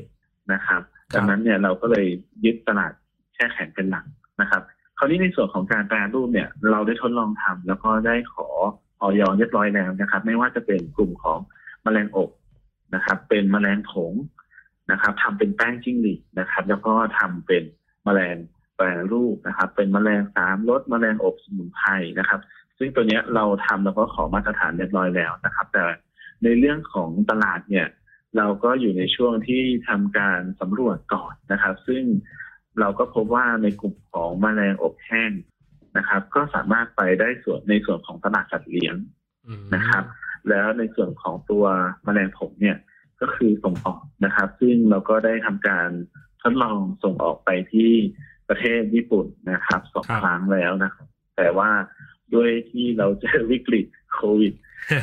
[0.53, 2.05] นะครับครับดังนั้นเนี่ยเราก็เลย
[2.45, 2.91] ยึดตลาด
[3.33, 4.05] แช่แข็งเป็นหลัก
[4.41, 4.61] นะครับ
[4.97, 8.47] คราวนี้ในส่วนของการแปรรูปเนี่ย เราได้ทดลองทำแล้วก็ได้ขอ
[9.01, 11.39] ออยเรียบร้อยแล้วนะครับ ไม่ว่าจะเป็นกลุ่มของ
[11.83, 12.29] แมลงอบ
[12.95, 14.13] นะครับ เป็นแมลงผง
[14.91, 17.63] นะครับทำเป็นแป้งจิ้งหรีดนะครับ แล้วก็ทำเป็น
[18.05, 18.35] แมลง
[18.75, 22.39] แปรรูปนะครับ เป็นแมลงสามรสแมลงอบสมุนไพรนะครับ
[22.77, 25.83] ซึ่งตัวเนี้ยเราทำแล้วก็ขอมาตรฐานเรียบร้อยแล้วนะครับ แต่
[26.43, 27.87] ในเรื่องของตลาดเนี่ย
[28.37, 32.03] เราก็อยู่ในช่วงที่ทำการสำรวจก่อนนะครับ ซึ่ง
[32.79, 35.31] เราก็พบว่าในกลุ่มของแมลงอบแห้ง
[35.97, 38.95] นะครับ ก็สามารถไปได้ส่วนในส่วนของตลาดสัตว์เลี้ยง
[39.47, 40.03] อืมนะครับ
[40.49, 41.65] แล้วในส่วนของตัว
[42.03, 42.77] แมลงผมเนี่ย
[43.21, 45.89] ก็คือส่งออกนะครับ ซึ่งเราก็ได้ทำการ
[46.41, 47.91] ทดลองส่งออกไปที่
[48.49, 51.69] ประเทศญี่ปุ่นนะครับสองครั้งแล้วนะครับแต่ว่า
[52.35, 54.53] ด้วยที่เราเจอวิกฤตโควิด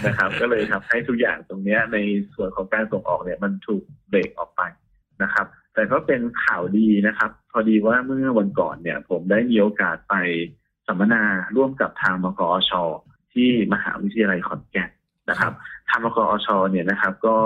[0.07, 1.99] นะครับ ก็เลยทำให้ทุกอย่างตรงเนี้ยใน
[2.35, 4.63] ส่วนของการส่งออกเนี่ยมันถูกเบรกออกไป
[5.23, 10.15] นะครับ แต่ก็เป็นข่าวดีนะครับ พอดีว่าเมื่อวันก่อนเนี่ย ผมได้มีโอกาสไป
[10.93, 11.25] สัมมนา
[11.57, 12.73] ร่วมกับทางมกอช
[13.35, 14.91] ที่มหาวิทยาลัยขอนแก่น
[15.31, 15.53] นะครับ
[15.89, 17.37] ทางมกอช เนี่ยนะครับ ก็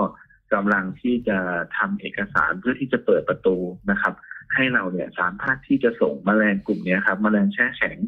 [0.54, 1.38] กำลังที่จะ
[1.76, 3.56] ทำเอกสารเพื่อที่จะเปิดประตู
[3.90, 4.14] นะครับ
[4.54, 7.98] ให้เราเนี่ยสามารถที่จะส่งแมลงกลุ่มเนี้ยครับแมลงแช่แข็ง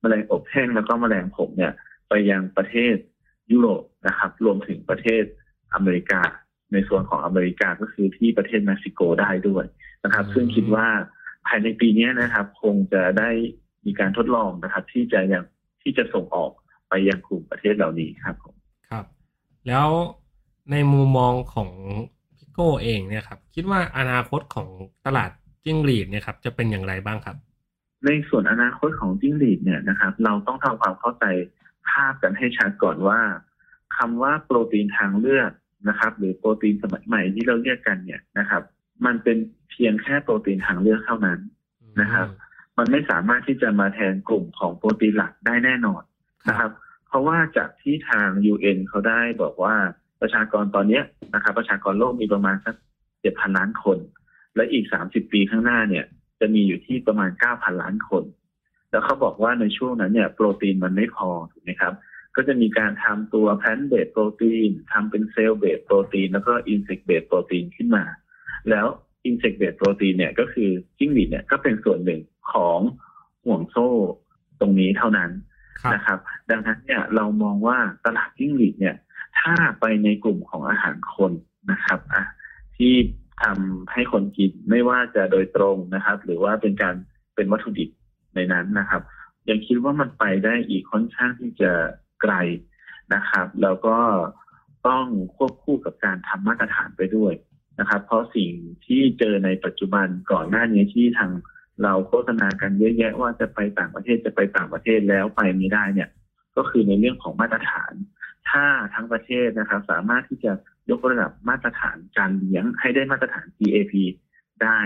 [0.00, 1.72] แมลงอบแห้งแล้วก็แมลงผมเนี่ย
[2.08, 2.96] ไปยังประเทศ
[3.50, 5.22] ยุโรปนะครับ รวมถึงประเทศ
[5.74, 6.20] อเมริกา
[6.72, 9.64] ในส่วนของอเมริกาก็คือที่ประเทศเม็กซิโกได้ด้วย
[10.04, 10.86] นะครับอืมซึ่งคิดว่า
[11.46, 13.30] ภายในปีนี้นะครับ คงจะได้
[13.88, 15.44] มีการทดลองนะครับ ที่จะยัง
[15.82, 16.50] ที่จะส่งออก
[16.88, 18.54] ไปยังกลุ่มประเทศเหล่านี้ครับผม
[18.90, 19.04] ครับ
[19.68, 19.88] แล้ว
[20.70, 21.70] ในมุมมองของ
[22.36, 24.68] พิโก้เองเนี่ยครับ คิดว่าอนาคตของ
[25.06, 25.30] ตลาด
[25.64, 27.36] จิ้งหรีดเนี่ยครับ จะเป็นอย่างไรบ้างครับ
[28.06, 31.24] ในส่วนอนาคตของจิ้งหรีดเนี่ยนะครับ เราต้องทำความเข้าใจ
[31.88, 33.20] ภาพกันให้ชัดก่อนว่า
[33.96, 35.50] คำว่าโปรตีนทางเลือก
[35.88, 38.62] นะครับ หรือโปรตีนสมัยใหม่ที่เราเรียกกันเนี่ยนะครับ
[39.06, 39.36] มันเป็น
[39.70, 41.38] เพียงแค่โปรตีนทางเลือกเท่านั้น
[42.00, 42.26] นะครับ
[42.78, 46.02] มันไม่สามารถที่จะมาแทนกลุ่มของโปรตีนหลักได้แน่นอน
[46.48, 46.70] นะครับ
[47.08, 49.74] เพราะว่าจากที่ทาง UN เขาได้บอกว่า
[50.20, 52.74] ประชากรตอนเนี้ยนะครับ ประชากรโลกมีประมาณสัก
[53.20, 53.98] เจ็ดพันล้านคน
[54.56, 56.04] และอีกสามสิบปีข้างหน้าเนี่ย
[56.40, 58.24] จะมีอยู่ที่ประมาณเก้าพันล้านคน
[58.90, 61.94] แล้วเขาบอกว่าในช่วงนั้นเนี่ยโปรตีนมันไม่พอถูกไหมครับ
[62.36, 68.04] ก็จะมีการทำตัวแพนเบสโปรตีนทำเป็น cell-based protein แล้วก็ insect-based protein ขึ้นมา
[68.70, 68.86] แล้ว
[69.24, 72.20] insect-based protein เนี่ยก็คือจิ้งหรีดเนี่ยก็เป็นส่วนหนึ่ง
[72.52, 72.78] ของ
[73.44, 73.90] ห่วงโซ่
[74.60, 75.30] ตรงนี้เท่านั้น
[75.80, 76.18] ครับนะครับ
[76.50, 78.96] ดังนั้นเนี่ยเรามองว่าตลาดจิ้งหรีดเนี่ย
[79.40, 81.32] ถ้าไปในกลุ่มของอาหารคน
[81.70, 82.24] นะครับอะ
[82.76, 82.94] ที่
[83.42, 86.94] ทำให้คนกินไม่ว่าจะโดยตรงนะครับ หรือว่าเป็นการ
[87.34, 87.90] เป็นวัตถุดิบ
[88.34, 89.02] ในนั้นนะครับ
[89.48, 91.72] ยังคิดว่ามันไปได้อีกค่อนข้างที่จะ
[92.22, 92.34] ไกล
[93.14, 93.98] นะครับ แล้วก็
[94.88, 95.06] ต้อง
[95.36, 97.32] ควบคู่กับการทำมาตรฐานไปด้วย
[97.78, 98.50] นะครับ เพราะสิ่ง
[98.86, 101.30] ที่เจอในปัจจุบันก่อนหน้านี้ที่ทาง
[101.82, 106.08] เราโฆษณากันเยอะแยะว่าจะไปต่างประเทศจะไปต่างประเทศแล้วไปไม่ได้เนี่ย
[106.56, 107.92] ก็คือในเรื่องของมาตรฐาน
[108.50, 108.64] ถ้า
[108.94, 110.52] ทั้งประเทศนะครับ สามารถที่จะ
[110.90, 113.94] ยกระดับมาตรฐานการเลี้ยงให้ได้มาตรฐาน GAP
[114.62, 114.78] ได้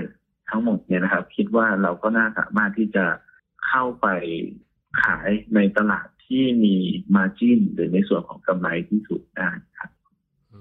[0.50, 3.04] ทั้งหมดเนี่ยนะครับ คิดว่าเราก็น่าสามารถที่จะ
[3.66, 4.06] เข้าไป
[5.02, 6.76] ขายในตลาดที่มี
[7.14, 9.90] margin หรือในส่วนของกำไรที่สูงได้ครับ
[10.52, 10.60] อื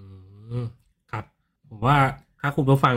[0.63, 0.65] ม
[1.11, 1.25] ครับ
[1.69, 1.97] ผมว่า
[2.39, 2.95] ถ้าคุณผู้ฟัง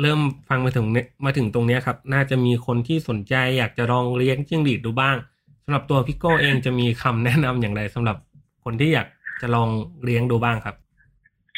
[0.00, 5.16] เริ่มฟังมาถึงเนี่ยมาถึงตรงเนี้ยครับ น่าจะมีคนที่สนใจอยากจะลองเลี้ยงจิ้งหรีดดูบ้าง
[5.64, 8.16] สำหรับตัวพี่โก้เองจะมีคำแนะนำอย่างไรสำหรับ
[8.64, 9.08] คนที่อยาก
[9.40, 9.68] จะลอง
[10.04, 10.76] เลี้ยงดูบ้างครับ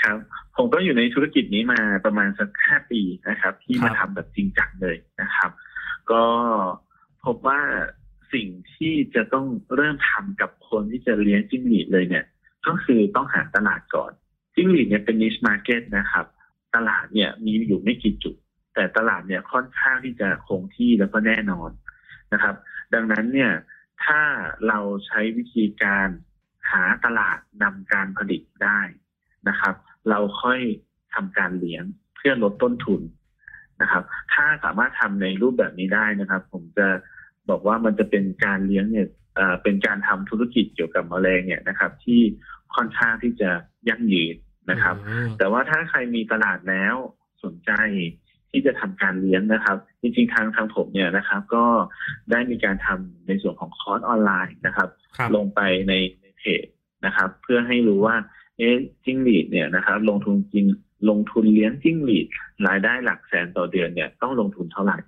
[0.03, 0.19] ครับ
[0.57, 5.51] ผมก็อยู่ในธุรกิจนี้มาประมาณสักห้าปีนะครับ ที่มาทำแบบจริงจังเลยนะครับ
[6.11, 6.25] ก็
[7.25, 7.61] พบว่า
[8.33, 12.25] สิ่งที่จะต้องเริ่มทำกับคนที่จะเลี้ยงจิ้งหรีดเลยเนี่ย
[12.67, 14.13] ก็คือต้องหาตลาดก่อน
[14.55, 16.27] จิ้งหรีดเนี่ยเป็น niche market นะครับ
[16.75, 18.35] ตลาดเนี่ยมีอยู่ไม่กี่จุด
[18.75, 21.71] แต่ตลาดเนี่ยค่อนข้างที่จะคงที่แล้วก็แน่นอน
[22.33, 22.55] นะครับ
[22.95, 23.53] ดังนั้นเนี่ย
[24.05, 24.21] ถ้า
[24.69, 26.09] เราใช้วิธีการ
[26.71, 28.81] หาตลาดนำการผลิตได้
[29.49, 29.75] นะครับ
[30.11, 30.61] เราค่อย
[31.15, 31.85] ทำการเลี้ยง
[32.17, 33.01] เพื่อลดต้นทุน
[33.83, 36.87] นะครับ ถ้าสามารถทำในรูปแบบนี้ได้นะครับ ผมจะ
[37.51, 42.21] บอกว่ามันจะเป็นการเลี้ยงเนี่ยเอ่อเป็นการทำธุรกิจเกี่ยวกับแมลงเนี่ยนะครับ ที่
[42.75, 43.51] ค่อนข้างที่จะ
[43.89, 44.37] ยั่งยืน
[44.71, 46.95] นะครับอืมแต่ว่าถ้าใครมีตลาดแล้ว
[47.45, 47.73] สนใจ
[48.51, 51.65] ที่จะทำการเลี้ยงนะครับ จริงๆทางทางผมเนี่ยนะครับ ก็
[52.31, 56.65] ได้มีการทำในส่วนของคอร์สออนไลน์นะครับครับ ลงไปในในเพจ
[57.07, 58.17] นะครับ เพื่อให้รู้ว่า
[58.59, 60.67] เอ๊ะจิ้งหรีดเนี่ยนะครับ ลงทุนจริง
[61.11, 62.27] ลงทุนเลี้ยงจิ้งหรีด
[62.67, 64.99] รายได้หลักแสนต่อเดือนเนี่ยต้องลงทุนเท่าไหร่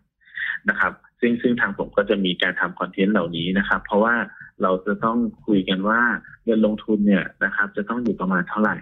[0.69, 4.15] นะครับ ซึ่งซึ่งทางผมก็จะมีการทำคอนเทนต์เหล่านี้นะครับ เพราะว่า
[4.62, 6.01] เราจะต้องคุยกันว่า
[6.45, 8.77] เงินลงทุนเนี่ยนะครับ จะต้องอยู่ประมาณเท่าไหร่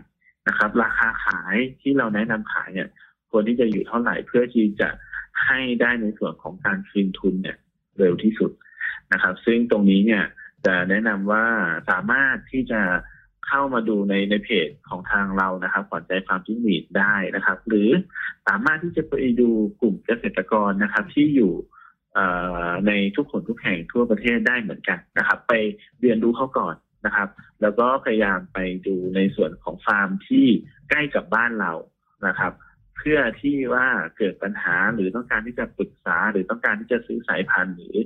[0.49, 2.89] นะครับ ราคาขายที่เราแนะนำขายเนี่ย
[3.31, 4.89] ควรที่จะอยู่เท่าไหร่เพื่อที่จะ
[5.45, 7.57] ให้ได้ในส่วนของการคืนทุนเนี่ย
[7.99, 8.51] เร็วที่สุด
[9.13, 10.25] นะครับ ซึ่งตรงนี้เนี่ย
[10.67, 11.45] จะแนะนำว่า
[11.91, 12.83] สามารถที่จะ
[13.47, 17.89] เข้ามาดูในในเพจของทางเรานะครับขวัญใจฟาร์มจิ้งหรีดได้นะครับ หรือ
[18.47, 19.51] สามารถที่จะไปดู
[19.81, 21.53] กลุ่มเกษตรกรนะครับ ที่อยู่
[22.87, 25.53] ในทุกคนทุกแห่งทั่วประเทศได้เหมือนกันนะครับ ไป
[26.01, 26.75] เรียนรู้เขาก่อน
[27.07, 27.29] นะครับ
[27.63, 30.47] แล้วก็พยายามไปดูในส่วนของฟาร์มที่
[30.91, 31.73] ใกล้กับบ้านเรา
[32.27, 32.53] นะครับ
[32.97, 33.87] เพื่อที่ว่า
[34.17, 37.97] เกิดปัญหาหรือต้องการที่จะปรึกษาหรือต้องการที่จะซื้อสายพันธุ์หรือ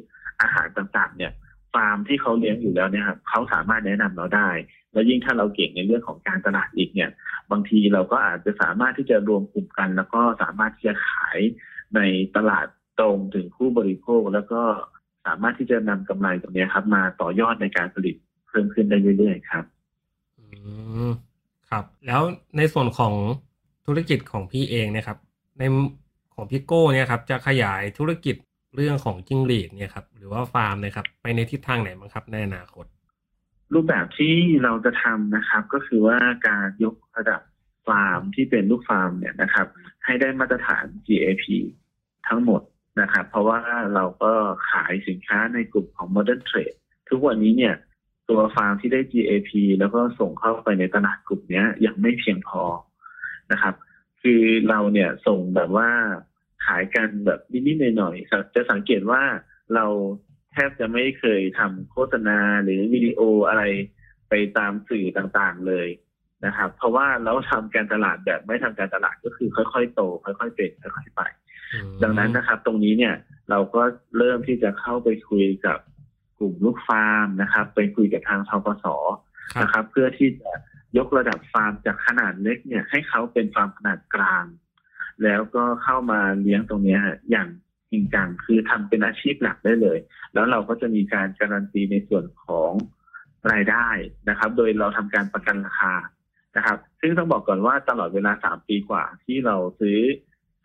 [0.40, 1.33] อาหารต่างๆ เนี่ย
[1.74, 4.50] ฟาร์มที่เขาเลี้ยงอยู่แล้วเนี่ยครับเขาสามารถแนะนำเราได้
[4.92, 7.11] แล้วยิ่งถ้าเราเก่งในเรื่องของการตลาดอีกเนี่ย
[7.50, 11.38] บางทีเราก็อาจจะสามารถที่จะรวมกลุ่มกัน แล้วก็สามารถที่จะขาย
[11.96, 12.00] ใน
[12.37, 12.66] ตลาด
[13.00, 14.62] ตรงถึงผู้บริโภค แล้วก็
[15.26, 18.16] สามารถที่จะนำกำไรตรงนี้ครับ มาต่อยอดในการผลิต
[18.54, 19.64] พิ่มขึ้นได้เรื่อยๆครับ
[20.38, 20.44] อื
[21.08, 21.10] ม
[21.70, 22.22] ครับ แล้ว
[22.56, 23.14] ในส่วนของ
[23.86, 25.18] ธุรกิจของพี่เองเนะครับ
[25.58, 25.62] ใน
[26.34, 28.36] ของพี่โก้เนี่ยครับ จะขยายธุรกิจ
[28.76, 32.86] เรื่องของจิ้งหรีดเนี่ยครับหรือว่าฟาร์มเนะครับ ไปในทิศทางไหนบ้างครับในอนาคต
[33.74, 37.40] รูปแบบที่เราจะทำนะครับ ก็คือว่าการยกระดับ
[37.86, 39.66] ฟาร์มที่เป็นลูกฟาร์มเนี่ยนะครับ
[40.04, 41.44] ให้ได้มาตรฐาน GAP
[42.28, 42.62] ทั้งหมด
[43.00, 43.60] นะครับ เพราะว่า
[43.94, 44.32] เราก็
[44.70, 47.74] ขายสินค้าในกลุ่มของ Modern Trade ทุกวันนี้เนี่ย
[48.30, 52.62] ตัวฟาร์มที่ได้ GAP แล้วก็ส่งเข้าไปในตลาดกลุ่มเนี้ยยังไม่เพียงพอ
[53.52, 53.74] นะครับ
[54.22, 55.90] คือเราเนี่ยส่งแบบว่า
[56.64, 59.22] ขายกันแบบนิดๆหน่อยๆจะสังเกตว่า
[59.74, 59.87] เรา
[60.52, 63.62] แทบจะไม่เคยทำโฆษณาหรือวิดีโออะไร
[64.28, 65.88] ไปตามสื่อต่างๆเลย
[66.46, 71.22] นะครับ เพราะว่าเราทำการตลาดแบบไม่ทำการตลาดก็คือค่อยๆโต ค่อยๆเป็นค่อยๆไป
[72.02, 73.14] ดังนั้นนะครับ ตรงนี้เนี่ย
[73.50, 73.82] เราก็
[74.18, 75.93] เริ่มที่จะเข้าไปคุยกับก
[76.44, 78.87] ลุ่มลูกฟาร์มนะครับ ไปคุยกับทางทกส
[79.52, 80.52] ครับนะครับ เพื่อที่จะ
[80.98, 84.44] ยกระดับฟาร์มจากขนาดเล็กเนี่ย ให้เขาเป็นฟาร์มขนาดกลาง
[85.24, 87.48] แล้วก็เข้ามาเลี้ยงตรงเนี้ยอย่าง
[87.90, 89.98] จริงจังคือทำเป็นอาชีพหลักได้เลย
[90.35, 92.72] แล้วเราก็จะมีการการันตีในส่วนของ
[93.52, 93.88] รายได้
[94.28, 95.94] นะครับ โดยเราทำการประกันราคา
[96.57, 99.98] นะครับ ซึ่งต้องบอกก่อนว่าตลอดเวลาสามปีกว่า ที่เราซื้อ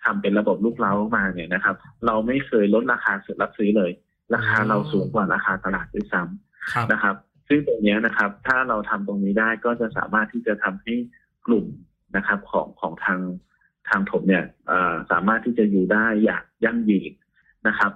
[0.04, 3.92] ทำเป็นระบบลูกเล้ามาเนี่ยนะครับ เราไม่เคยลดราคาสุดรับซื้อเลย
[4.36, 7.16] ราคาเราสูงกว่าราคาตลาดด้วยซ้ำครับนะครับ
[7.48, 10.94] ซึ่งตรงเนี้ยนะครับ ถ้าเราทำตรงนี้ได้ก็จะสามารถที่จะทำให้
[11.48, 11.66] กลุ่ม
[12.16, 13.20] นะครับของของทาง
[13.90, 17.12] ทางผมเนี่ยเอ่อสามารถที่จะอยู่ได้อย่างยั่งยืน
[17.68, 17.92] นะครับ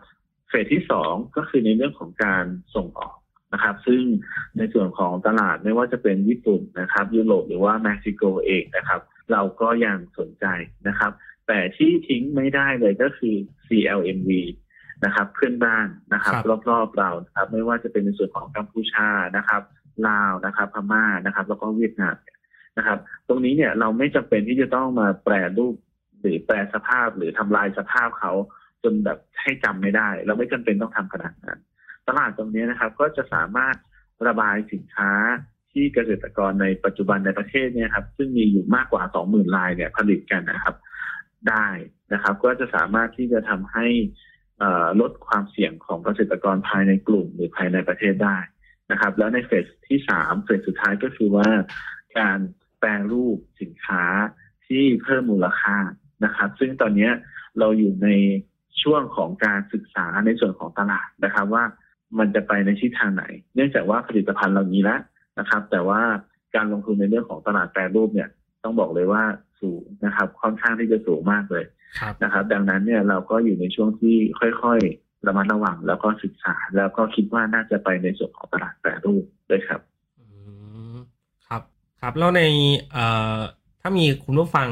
[0.50, 3.16] เฟสที่สองก็คือในเรื่องของการส่งออก
[3.54, 4.02] นะครับ ซึ่ง
[4.58, 10.46] ในส่วนของตลาดไม่ว่าจะเป็นญี่ปุ่นนะครับ ยุโรปหรือว่าเม็กซิโกเองนะครับ เราก็ยังสนใจ
[10.88, 11.12] นะครับ
[11.48, 13.36] แต่ที่ทิ้งไม่ได้เลยก็คือ
[13.68, 14.30] CLMV
[15.06, 16.34] นะครับเพื่อนบ้านนะครับ
[16.70, 19.62] รอบๆเรานะครับไม่ว่าจะเป็นในส่วนของกัมพูชานะครับ
[20.08, 22.16] ลาวนะครับ พม่านะครับ แล้วก็เวียดนาม
[22.78, 25.76] นะครับ ตรงนี้เนี่ยเราไม่จำเป็นที่จะต้องมาแปรรูป
[26.22, 28.32] หรือแปลสภาพหรือทำลายสภาพเขา
[28.84, 31.60] จนแบบให้จำไม่ได้ เราไม่จำเป็นต้องทำขนาดนั้น
[32.08, 33.76] ตลาดตรงนี้นะครับ ก็จะสามารถ
[34.28, 35.12] ระบายสินค้า
[35.72, 40.76] ที่เกษตรกรในปัจจุบันในประเทศเนี่ยครับ ซึ่งมีอยู่มากกว่าสองหมื่นลายเนี่ยผลิตกันนะครับ
[41.50, 41.68] ได้
[42.14, 43.88] นะครับ ก็จะสามารถที่จะทำให้
[45.02, 48.38] ลดความเสี่ยงของเกษตรกรภายในกลุ่มหรือภายในประเทศได้
[48.92, 51.50] นะครับ แล้วในเฟสที่สามเฟสสุดท้ายก็คือว่า
[52.20, 52.40] การ
[52.80, 54.04] แปลรูปสินค้า
[54.68, 55.78] ที่เพิ่มมูลค่า
[56.26, 57.10] นะครับ ซึ่งตอนนี้
[57.60, 58.10] เราอยู่ใน
[58.82, 61.64] ช่วงของการศึกษาในส่วนของตลาดนะครับว่า
[62.20, 63.24] มันจะไปในทิศทางไหน
[63.56, 65.00] เนื่องจากว่าผลิตภัณฑ์เรานี้แล้ว
[65.40, 66.02] นะครับ แต่ว่า
[66.56, 68.30] การลงทุนในเรื่องของตลาดแปรรูปเนี่ย
[68.64, 69.24] ต้องบอกเลยว่า
[69.62, 71.66] สูงนะครับ ค่อนข้างที่จะสูงมากเลย
[72.24, 79.82] นะครับ ดังนั้นเนี่ยเราก็อยู่ในช่วงที่ค่อยๆระมัดระวังแล้วก็ศึกษา แล้วก็คิดว่าน่าจะไปในส่วนของตลาดแปรรูปด้วยครับ
[81.48, 81.62] ครับ
[82.02, 82.42] ครับแล้วใน
[82.92, 83.06] เอ่
[83.38, 83.40] อ
[83.82, 84.70] ถ้ามีคุณผู้ฟัง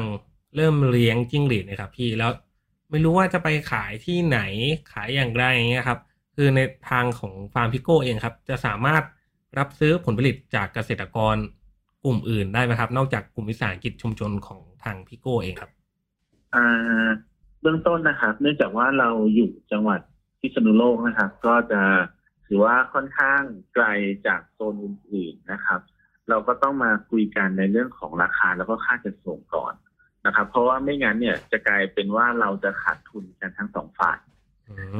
[0.56, 2.30] เริ่มเลี้ยงจิ้งหรีดนะครับ พี่แล้ว
[2.90, 4.38] ไม่รู้ว่าจะไปขายที่ไหน
[4.92, 6.00] ขายอย่างไรเงี้ยครับ
[6.36, 9.02] คือในทางของฟาร์มพิโก้เองครับ จะสามารถ
[9.58, 11.36] รับซื้อผลผลิตจากเกษตรกร
[12.04, 15.81] กลุ่มอื่นได้ไหมครับ นอกจากกลุ่มวิสาหกิจชุมชนของทางพิโก้เองครับอ่า
[17.60, 20.00] เบื้องต้นนะครับ เนื่องจากว่าเราอยู่จังหวัด
[20.40, 21.82] พิษณุโลกนะครับ ก็จะ
[22.46, 23.40] ถือว่าค่อนข้าง
[23.74, 23.86] ไกล
[24.26, 25.80] จากโซนอื่นๆนะครับ
[26.28, 29.74] เราก็ต้องมาคุยกันในเรื่องของราคาแล้วก็ค่าจัดส่งก่อน
[30.26, 34.18] นะครับ เพราะว่าไม่งั้นเนี่ยจะกลายเป็นว่าเราจะขาดทุนกันทั้งสองฝ่าย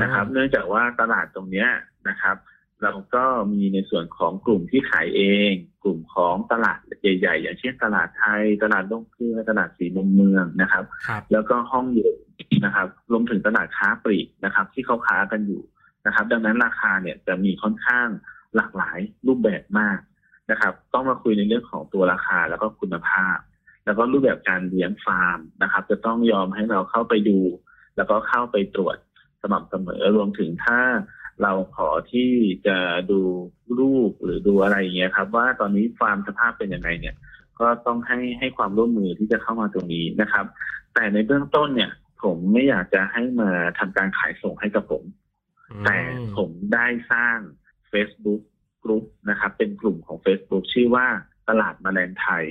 [0.03, 1.69] นะครับ เนื่องจากว่าตลาดตรงเนี้ย
[2.09, 2.37] นะครับ
[2.83, 12.17] เราก็มีในส่วนของกลุ่มที่ขายเอง กลุ่มของตลาดใหญ่ๆ อย่างเช่นตลาดไทย ตลาดลงเกลือตลาดสีมุมเมืองนะครับรบแล้วก็ห้องเย็น
[12.65, 15.63] นะครับ รวมถึงตลาดค้าปลีกนะครับ ที่เขาค้ากันอยู่
[16.07, 18.09] นะครับ ดังนั้นราคาเนี่ยจะมีค่อนข้าง
[18.57, 19.99] หลากหลายรูปแบบมาก
[20.51, 23.39] นะครับ ต้องมาคุยในเรื่องของตัวราคาแล้วก็คุณภาพ
[23.85, 27.39] แล้วก็รูปแบบการเลี้ยงฟาร์มนะครับ จะต้องยอมให้เราเข้าไปดู
[27.97, 28.97] แล้วก็เข้าไปตรวจ
[29.43, 30.79] สม่ำเสมอรวมถึงถ้า
[31.43, 32.31] เราขอที่
[32.67, 32.79] จะ
[33.11, 33.21] ดู
[33.79, 37.17] รูปหรือดูอะไรอย่างเงี้ยครับ ว่าตอนนี้ฟาร์มสภาพเป็นยังไงเนี่ย
[37.61, 40.47] ก็ต้องให้ให้ความร่วมมือที่จะเข้ามาตรงนี้นะครับ
[40.95, 41.91] แต่ในเบื้องต้นเนี่ย
[42.23, 45.05] ผมไม่อยากจะให้มาทำการขายส่งให้กับผม
[45.85, 45.99] แต่
[46.37, 47.39] ผมได้สร้าง
[47.93, 48.41] Facebook
[48.85, 51.07] กลุ่มนะครับ เป็นกลุ่มของ Facebook ชื่อว่า
[51.49, 52.45] ตลาดมแมลงไทย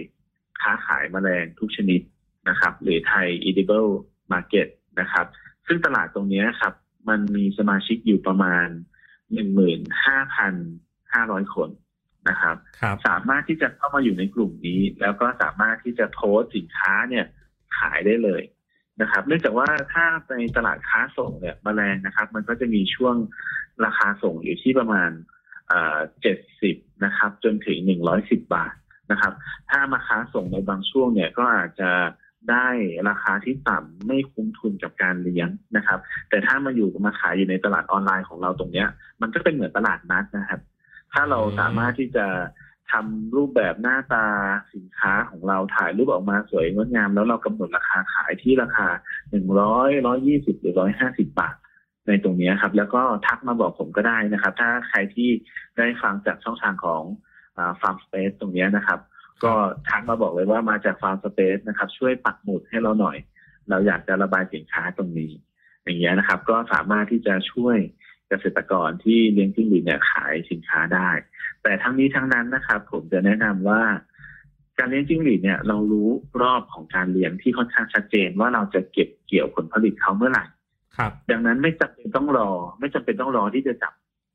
[0.62, 2.02] ค้าขายแมลงทุกชนิด
[2.50, 3.92] นะครับ หรือไทย edible
[4.32, 4.68] market
[5.00, 5.26] นะครับ
[5.68, 6.74] ซึ่งตลาดตรงนี้ครับ
[7.10, 8.68] มันมีสมาชิกอยู่ประมาณ
[9.34, 10.54] หนึ่งหมื่นห้าพัน
[11.14, 11.70] ห้าร้อยคน
[12.30, 17.26] นะครับรบสามารถที่จะเข้ามาอยู่ในกลุ่มนี้ แล้วก็สามารถที่จะโพสสินค้าเนี่ย
[17.78, 18.42] ขายได้เลย
[19.02, 23.16] นะครับ เนื่องจากว่าถ้าในตลาดค้าส่งเนี่ยมแมลงนะครับ มันก็จะมีช่วง
[23.86, 25.10] ราคาส่งอยู่ที่ประมาณ
[26.22, 28.74] เจ็ดสิบนะครับ จนถึงหนึ่งร้อยสิบบาท
[29.12, 29.34] นะครับ
[29.70, 31.92] ถ้ามาค้าส่งในบางช่วงเนี่ยก็อาจจะ
[32.50, 32.68] ได้
[33.10, 36.00] ราคาที่ต่ำไม่คุ้มทุนกับการเลี้ยงนะครับ
[36.30, 38.88] แต่ถ้ามาอยู่มาขายอยู่ในตลาดออนไลน์ของเราตรงเนี้ย
[39.22, 40.62] มันก็เป็นเหมือนตลาดนัดนะครับ
[41.14, 42.28] ถ้าเราสามารถที่จะ
[42.92, 44.26] ทำรูปแบบหน้าตา
[44.74, 48.88] สินค้าของเราถ่ายรูปออกมาสวยงดงาม แล้วเรากำหนดราคาขายที่ราคา
[49.30, 51.56] หนึ่งร้อยร้อยี่สิบหรือร้อยห้าสิบบาท
[52.08, 55.30] ในตรงนี้ครับ แล้วก็ทักมาบอกผมก็ได้นะครับ ถ้าใครที่
[55.78, 57.04] ได้ฟังจากช่องทางของ
[57.82, 59.00] ฟาร์มสเปซตรงนี้นะครับ
[59.44, 59.54] ก็
[59.88, 63.18] ทักมาบอกเลยว่ามาจากฟาร์มสเปซนะครับ ช่วยปักหมุดให้เราหน่อย
[63.70, 65.32] เราอยากจะระบายสินค้าตรงนี้
[65.84, 67.78] อย่างเงี้ยนะครับ ก็สามารถที่จะช่วย
[68.28, 71.10] เกษตรกรที่เลี้ยงจิ้งหรีดเนี่ยขายสินค้าได้
[71.64, 73.82] แต่ทั้งนี้ทั้งนั้นนะครับ ผมจะแนะนำว่า
[74.78, 76.10] การเลี้ยงจิ้งหรีดเนี่ย เรารู้
[76.42, 80.46] รอบของการเลี้ยงที่ค่อนข้างชัดเจนว่าเราจะเก็บเกี่ยวผลผลิตเขาเมื่อไหร่
[80.98, 82.50] ครับ ดังนั้นไม่จำเป็นต้องรอ
[82.80, 83.94] ไม่จำเป็นต้องรอที่จะจับ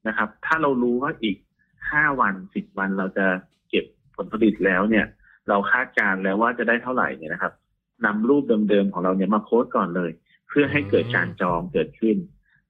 [0.09, 1.37] นะครับ ถ้าเรารู้ว่าอีก
[1.91, 3.56] ห้าวันสิบวันเราจะเก็บ
[4.17, 5.07] ผลผลิตแล้วเนี่ย
[5.49, 7.53] เราคาดการแล้วว่าจะได้เท่าไหร่เนี่ยนะครับ
[8.05, 10.11] นำรูปเดิมๆของเราเนี่ยมาโพสต์ก่อนเลย
[10.49, 12.17] เพื่อให้เกิดการจองเกิดขึ้น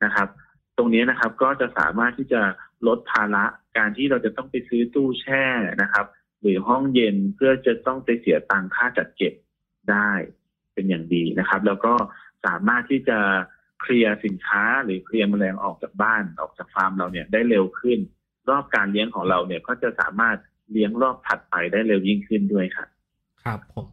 [0.05, 0.28] นะครับ
[0.76, 2.40] ตรงนี้นะครับก็จะสามารถที่จะ
[2.86, 3.44] ลดภาระ
[3.76, 5.44] การที่เราจะต้องไปซื้อตู้แช่
[5.82, 6.07] นะครับ
[6.40, 9.34] หรือห้องเย็นเพื่อจะต้องไปเสียตังค่าจัดเก็บ
[9.90, 10.11] ได้
[10.74, 11.94] เป็นอย่างดีนะครับ แล้วก็
[12.47, 13.18] สามารถที่จะ
[13.80, 17.99] เคลียร์สินค้าหรือเคลียร์แมลงออกจากบ้านออกจากฟาร์มเราเนี่ยได้เร็วขึ้น
[18.51, 20.36] รอบการเลี้ยงของเราเนี่ยก็จะสามารถ
[20.70, 22.88] เลี้ยงรอบถัดไปได้เร็วยิ่งขึ้นด้วยครับ
[23.44, 23.86] ครับผม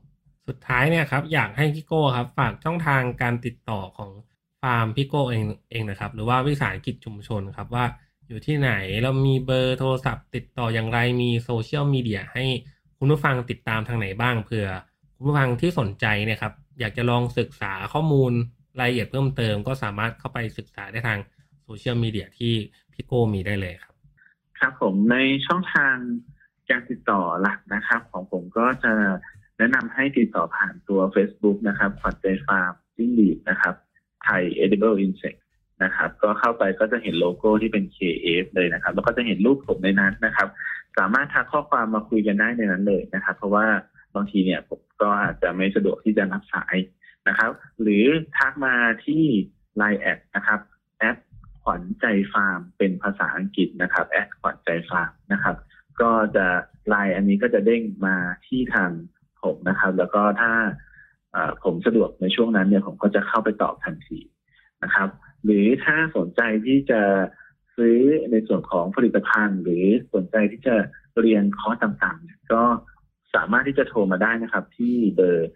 [0.48, 4.12] สุดท้ายเนี่ยครับอยากให้พี่โก้ครับ ฝากช่องทางการติดต่อของ
[4.62, 7.86] ฟาร์มพี่โก้เองเองนะครับ หรือว่าวิสาหกิจชุมชนครับว่า
[8.28, 8.72] อยู่ที่ไหน
[9.04, 12.46] เรามีเบอร์โทรศัพท์ติดต่ออย่างไรมีโซเชียลมีเดียให้
[12.98, 14.68] คุณผู้ฟังติดตามทางไหนบ้างเผื่อ
[15.16, 18.34] คุณผู้ฟังที่สนใจเนี่ยครับ อยากจะลองศึกษาข้อมูล
[18.80, 21.20] รายละเอียดเพิ่มเติม ก็สามารถเข้าไปศึกษาได้ทาง
[21.64, 22.54] โซเชียลมีเดียที่
[22.94, 23.94] พี่โก้มีได้เลยครับ
[24.60, 25.16] ครับผมใน
[25.46, 25.96] ช่องทาง
[26.70, 28.94] การติดต่อหลักนะครับ ของผมก็จะ
[29.58, 33.76] แนะนำให้ติดต่อผ่านตัว Facebook นะครับขวัญใจฟาร์มจิ้งหรีดนะครับ
[34.24, 35.40] ไทย edible insect
[35.84, 40.48] นะครับ ก็เข้าไปก็จะเห็นโลโก้ที่เป็น KF เลยนะครับ แล้วก็จะเห็นรูปผมในนั้นนะครับ
[40.98, 43.66] สามารถทักข้อความมาคุยกันได้ในนั้นเลยนะครับ เพราะว่า
[44.16, 46.76] บางทีเนี่ยผมก็อาจจะไม่สะดวกที่จะรับสาย
[47.28, 47.52] นะครับ
[47.82, 48.06] หรือ
[48.38, 49.24] ทักมาที่
[49.82, 50.60] Line แอดนะครับ
[51.00, 51.18] แอด
[51.64, 55.56] ขวัญใจฟาร์มเป็นภาษาอังกฤษนะครับแอดขวัญใจฟาร์มนะครับ
[56.02, 56.46] ก็จะ
[56.88, 58.16] ไลน์อันนี้ก็จะเด้งมา
[58.46, 58.92] ที่ทาง
[59.44, 60.52] ผมนะครับ แล้วก็ถ้า
[61.64, 64.20] ผมสะดวกในช่วงนั้นเนี่ยผมก็จะเข้าไปตอบทันที
[64.84, 65.10] นะครับ
[65.46, 67.02] หรือถ้าสนใจที่จะ
[67.76, 67.98] ซื้อ
[68.32, 69.84] ในส่วนของผลิตภัณฑ์ หรือ
[70.14, 70.76] สนใจที่จะ
[71.20, 72.64] เรียนคอร์สต่างๆ ก็
[73.36, 75.50] สามารถที่จะโทรมาได้นะครับ ที่เบอร์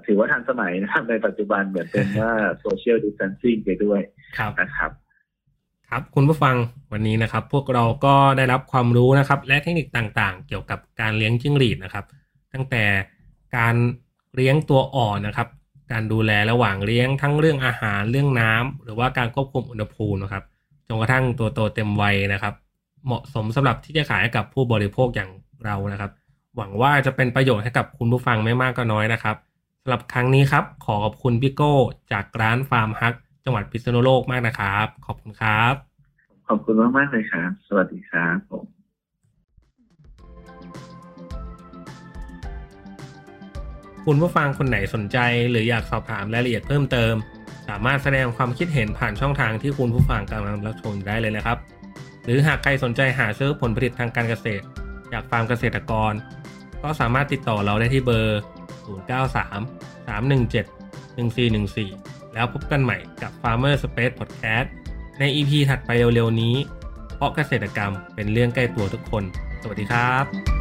[0.06, 4.02] ถือว่าทันสมัยนะครับในปัจจุบันเหมือนเป็นว่าโซเชียลดิส a ทนซิ่งไปด้วย
[4.62, 4.92] นะครับ
[5.90, 6.56] ครับคุณผู้ฟัง
[6.92, 12.06] วันนี้นะครับ พวกเราก็ได้รับความรู้นะครับ และเทคนิคต่างๆ เกี่ยวกับการเลี้ยงจิ้งหรีดนะครับ
[12.54, 12.84] ตั้งแต่
[13.58, 13.76] การ
[14.36, 15.48] เลี้ยงตัวอ่อนนะครับ
[15.92, 20.44] การดูแลระหว่างเลี้ยงทั้งเรื่องอาหารเรื่องน้ำหรือว่าการควบคุมอุณหภูมินะครับ
[20.88, 22.54] จนกระทั่งตัวโตเต็มวัยนะครับ
[23.06, 25.30] เหมาะสมสำหรับที่จะขายให้กับผู้บริโภคอย่าง
[25.66, 26.12] เรานะครับ
[26.58, 29.36] หวังว่าจะเป็นประโยชน์ให้กับคุณผู้ฟังไม่มากก็น้อยนะครับ
[29.82, 31.76] สำหรับครั้งนี้ครับ ขอขอบคุณพี่โก้
[32.12, 35.74] จากร้านฟาร์มฮัก จังหวัดพิษณุโลกมากนะครับ ขอบคุณครับ
[36.48, 38.66] ขอบคุณมากมากเลยครับ สวัสดีครับผม
[44.06, 45.18] คุณผู้ฟังคนไหนสนใจ
[45.50, 47.14] หรืออยากสอบถามรายละเอียดเพิ่มเติม
[47.68, 51.58] สามารถแสดงความคิดเห็นผ่านช่องทางที่คุณผู้ฟังกำลังรับชมได้เลยนะครับ
[52.26, 54.64] หรือหากใครสนใจหาซื้อผลผลิตทางการเกษตร
[55.14, 56.14] จากฟาร์มเกษตรกร
[56.84, 58.42] ก็สามารถติดต่อเราได้ที่เบอร์
[58.86, 60.80] 093 317
[61.16, 64.68] 1414 แล้วพบกันใหม่กับ Farmer Space Podcast
[65.20, 66.56] ใน EP ถัดไปเร็วๆนี้
[67.16, 69.24] เพราะเกษตรกรรมเป็นเรื่องใกล้ตัวทุกคน
[69.62, 70.59] สวัสดีครับ